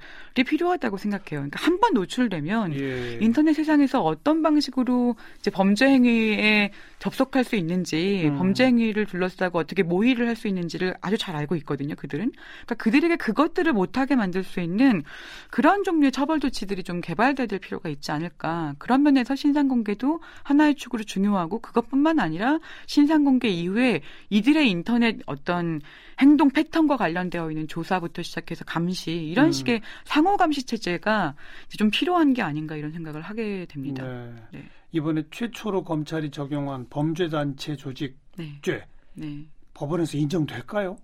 필요하다고 0.47 0.97
생각해요. 0.97 1.25
그러니까 1.40 1.61
한 1.64 1.75
번 1.81 1.92
노출되면 1.94 2.73
예. 2.81 3.18
인터넷 3.20 3.53
세상에서 3.53 4.01
어떤 4.01 4.42
방식으로 4.42 5.16
이제 5.40 5.51
범죄 5.51 5.87
행위에 5.88 6.70
접속할 7.01 7.42
수 7.42 7.57
있는지 7.57 8.29
음. 8.29 8.38
범죄 8.38 8.64
행위를 8.66 9.07
둘러 9.07 9.24
싸고 9.29 9.59
어떻게 9.59 9.83
모의를 9.83 10.29
할 10.29 10.35
수 10.35 10.49
있는지를 10.49 10.95
아주 11.01 11.17
잘 11.17 11.37
알고 11.37 11.55
있거든요. 11.57 11.95
그들은 11.95 12.33
그러니까 12.33 12.75
그들에게 12.75 13.17
그것들을 13.17 13.73
못하게 13.73 14.17
만들 14.17 14.43
수 14.43 14.61
있는 14.61 15.03
그런 15.51 15.85
종류의 15.85 16.13
처벌 16.13 16.41
조치들이 16.41 16.83
좀 16.83 17.01
개발돼야 17.01 17.47
될 17.47 17.59
필요가 17.61 17.89
있지 17.89 18.11
않을까. 18.11 18.75
그런 18.79 19.03
면에서 19.03 19.37
신상 19.37 19.69
공개도 19.69 20.21
하나의 20.43 20.75
축으로 20.75 21.05
중요하고 21.05 21.61
그것뿐만 21.61 22.19
아니라 22.19 22.59
신상 22.87 23.25
공개 23.25 23.49
이후에 23.49 24.03
이들의 24.31 24.69
인터넷 24.69 25.19
어떤 25.27 25.81
행동 26.21 26.51
패턴과 26.51 26.97
관련되어 26.97 27.51
있는 27.51 27.69
조사부터 27.69 28.23
시작해서 28.23 28.65
감시 28.65 29.13
이런 29.13 29.47
음. 29.47 29.53
식의 29.53 29.81
상호 30.05 30.37
감시 30.37 30.65
체제가 30.65 31.35
좀 31.79 31.91
필요한 31.91 32.35
게 32.35 32.43
아닌가 32.43 32.77
이런 32.77 32.93
생각을 32.93 33.23
하게 33.23 33.67
됩니다. 33.67 34.05
네. 34.05 34.35
네. 34.53 34.69
이번에 34.93 35.25
최초로 35.31 35.83
검찰이 35.83 36.31
적용한 36.31 36.89
범죄단체 36.89 37.77
조직죄 37.77 38.17
네. 38.37 38.87
네. 39.14 39.46
법원에서 39.74 40.16
인정될까요? 40.18 40.96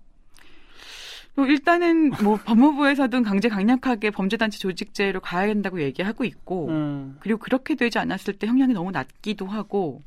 뭐 1.35 1.45
일단은 1.45 2.11
뭐 2.23 2.37
법무부에서든 2.45 3.23
강제 3.23 3.47
강력하게 3.49 4.11
범죄단체 4.11 4.57
조직죄로 4.59 5.21
가야 5.21 5.47
된다고 5.47 5.81
얘기하고 5.81 6.25
있고 6.25 6.67
음. 6.69 7.17
그리고 7.21 7.39
그렇게 7.39 7.75
되지 7.75 7.99
않았을 7.99 8.33
때 8.37 8.47
형량이 8.47 8.73
너무 8.73 8.91
낮기도 8.91 9.47
하고 9.47 10.01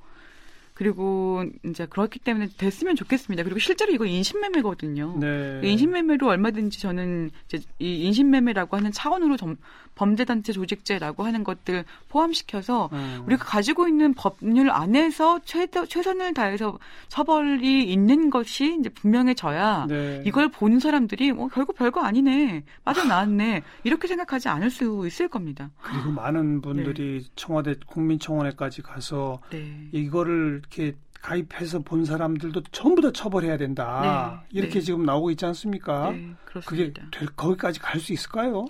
그리고 0.75 1.45
이제 1.65 1.87
그렇기 1.87 2.19
때문에 2.19 2.49
됐으면 2.59 2.97
좋겠습니다. 2.97 3.45
그리고 3.45 3.61
실제로 3.61 3.93
이거 3.93 4.07
인신매매거든요. 4.07 5.19
네. 5.21 5.61
인신매매로 5.63 6.27
얼마든지 6.29 6.81
저는 6.81 7.31
이제 7.47 7.61
이 7.79 8.03
인신매매라고 8.07 8.77
하는 8.77 8.91
차원으로 8.91 9.37
점- 9.37 9.57
범죄단체 9.95 10.53
조직죄라고 10.53 11.25
하는 11.25 11.45
것들 11.45 11.85
포함시켜서 12.09 12.91
음. 12.93 13.23
우리가 13.27 13.45
가지고 13.45 13.89
있는 13.89 14.15
법률 14.15 14.71
안에서 14.71 15.41
최대, 15.45 15.87
최선을 15.87 16.35
다해서 16.35 16.79
처벌이 17.09 17.85
있는 17.85 18.31
것이 18.31 18.77
이제 18.79 18.89
분명해져야 18.89 19.87
네. 19.89 20.23
이걸 20.27 20.49
본 20.49 20.81
사람들이 20.81 21.31
어, 21.33 21.49
결국 21.53 21.77
별거 21.77 22.01
아니네 22.01 22.65
빠져나왔네 22.85 23.63
이렇게 23.85 24.09
생각하지 24.09 24.49
않을 24.49 24.71
수 24.71 25.05
있을 25.07 25.29
겁니다. 25.29 25.71
그리고 25.81 26.11
많은 26.11 26.61
분들이 26.61 27.25
청와대 27.37 27.75
국민청원회까지 27.87 28.83
가서 28.83 29.41
네. 29.51 29.89
이거를 29.93 30.61
이렇게 30.61 30.95
가입해서 31.23 31.79
본 31.81 32.05
사람들도 32.05 32.65
전부 32.71 33.01
다 33.01 33.11
처벌해야 33.11 33.57
된다. 33.57 34.45
네, 34.53 34.59
이렇게 34.59 34.75
네. 34.75 34.81
지금 34.81 35.05
나오고 35.07 35.31
있지 35.31 35.47
않습니까? 35.47 36.11
네, 36.11 36.35
그게. 36.67 36.93
될, 36.93 37.29
거기까지 37.35 37.81
갈 37.81 37.99
수 37.99 38.13
있을까요? 38.13 38.67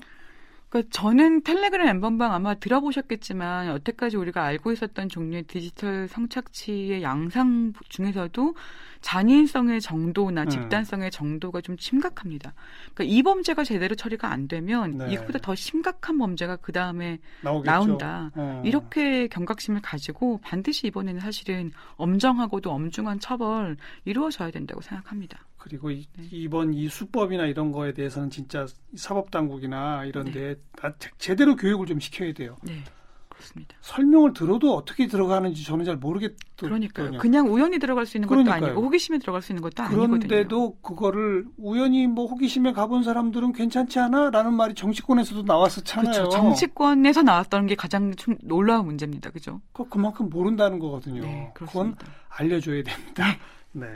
그러니까 0.75 0.91
저는 0.91 1.43
텔레그램 1.45 1.87
엠번방 1.87 2.33
아마 2.33 2.55
들어보셨겠지만 2.57 3.69
여태까지 3.69 4.17
우리가 4.17 4.43
알고 4.43 4.73
있었던 4.73 5.09
종류의 5.09 5.45
디지털 5.45 6.09
성착취의 6.09 7.01
양상 7.01 7.73
중에서도 7.89 8.55
잔인성의 9.01 9.81
정도나 9.81 10.43
음. 10.43 10.49
집단성의 10.49 11.13
정도가 11.13 11.61
좀 11.61 11.77
심각합니다. 11.79 12.55
그러니까 12.93 13.05
이 13.05 13.23
범죄가 13.23 13.63
제대로 13.63 13.95
처리가 13.95 14.33
안 14.33 14.49
되면 14.49 14.99
네. 14.99 15.13
이것보다 15.13 15.39
더 15.41 15.55
심각한 15.55 16.19
범죄가 16.19 16.57
그 16.57 16.73
다음에. 16.73 17.19
나온다. 17.65 18.33
어. 18.35 18.63
이렇게 18.65 19.29
경각심을 19.29 19.81
가지고 19.83 20.41
반드시 20.43 20.89
이번에는 20.89 21.21
사실은 21.21 21.71
엄정하고도 21.97 22.73
엄중한 22.73 23.21
처벌 23.21 23.77
이루어져야 24.07 24.51
된다고 24.51 24.81
생각합니다. 24.81 25.39
그리고 25.65 25.91
이, 25.91 26.07
네. 26.19 26.25
이번 26.31 26.75
이 26.75 26.89
수법이나 26.91 27.47
이런 27.47 27.73
거에 27.73 27.95
대해서는 27.95 28.29
진짜 28.29 28.67
사법 28.97 29.31
당국이나 29.31 30.05
이런 30.05 30.27
네. 30.27 30.33
데다 30.75 30.95
제- 30.99 31.09
제대로 31.17 31.57
교육을 31.57 31.87
좀 31.87 31.99
시켜야 32.01 32.35
돼요. 32.35 32.59
네, 32.63 32.85
그렇습니다. 33.31 33.75
설명을 33.81 34.35
들어도 34.35 34.75
어떻게 34.77 35.07
들어가는지 35.07 35.65
저는 35.65 35.87
잘 35.87 35.97
모르겠거든요. 35.97 36.69
그러니까요. 36.69 37.19
그냥 37.19 37.51
우연히 37.51 37.79
들어갈 37.79 38.05
수 38.05 38.19
있는 38.19 38.29
것도 38.29 38.43
그러니까요. 38.45 38.73
아니고 38.73 38.83
호기심에 38.83 39.19
들어갈 39.21 39.41
수 39.41 39.53
있는 39.53 39.63
것도 39.63 39.83
아니거든요. 39.85 40.19
그런데도 40.19 40.81
그거를 40.83 41.47
우연히 41.57 42.07
뭐 42.09 42.27
호기심에 42.27 42.73
가본 42.73 43.03
사람들은 43.03 43.53
괜찮지 43.55 43.99
않아? 44.01 44.29
라는 44.31 44.53
말이 44.53 44.75
정치권에서도 44.75 45.45
나왔었잖아요. 45.45 46.13
그렇죠. 46.13 46.29
정치권에서 46.29 47.23
나왔던 47.23 47.69
게 47.69 47.75
가장 47.75 48.15
좀 48.17 48.37
놀라운 48.43 48.85
문제입니다. 48.85 49.31
그죠? 49.31 49.63
그 49.73 49.89
그만큼 49.89 50.29
모른다는 50.29 50.79
거거든요. 50.79 51.23
네, 51.23 51.51
그건 51.55 51.95
그렇습니다. 51.97 52.07
알려줘야 52.29 52.83
됩니다. 52.83 53.25
네. 53.73 53.87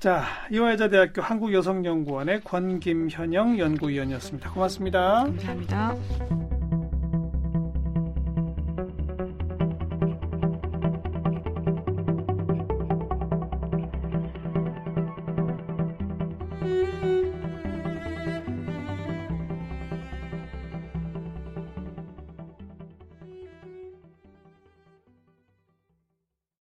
자, 0.00 0.24
이화여자대학교 0.50 1.20
한국여성연구원의 1.20 2.40
권김현영 2.44 3.58
연구위원이었습니다. 3.58 4.50
고맙습니다. 4.52 5.24
감사합니다. 5.24 5.94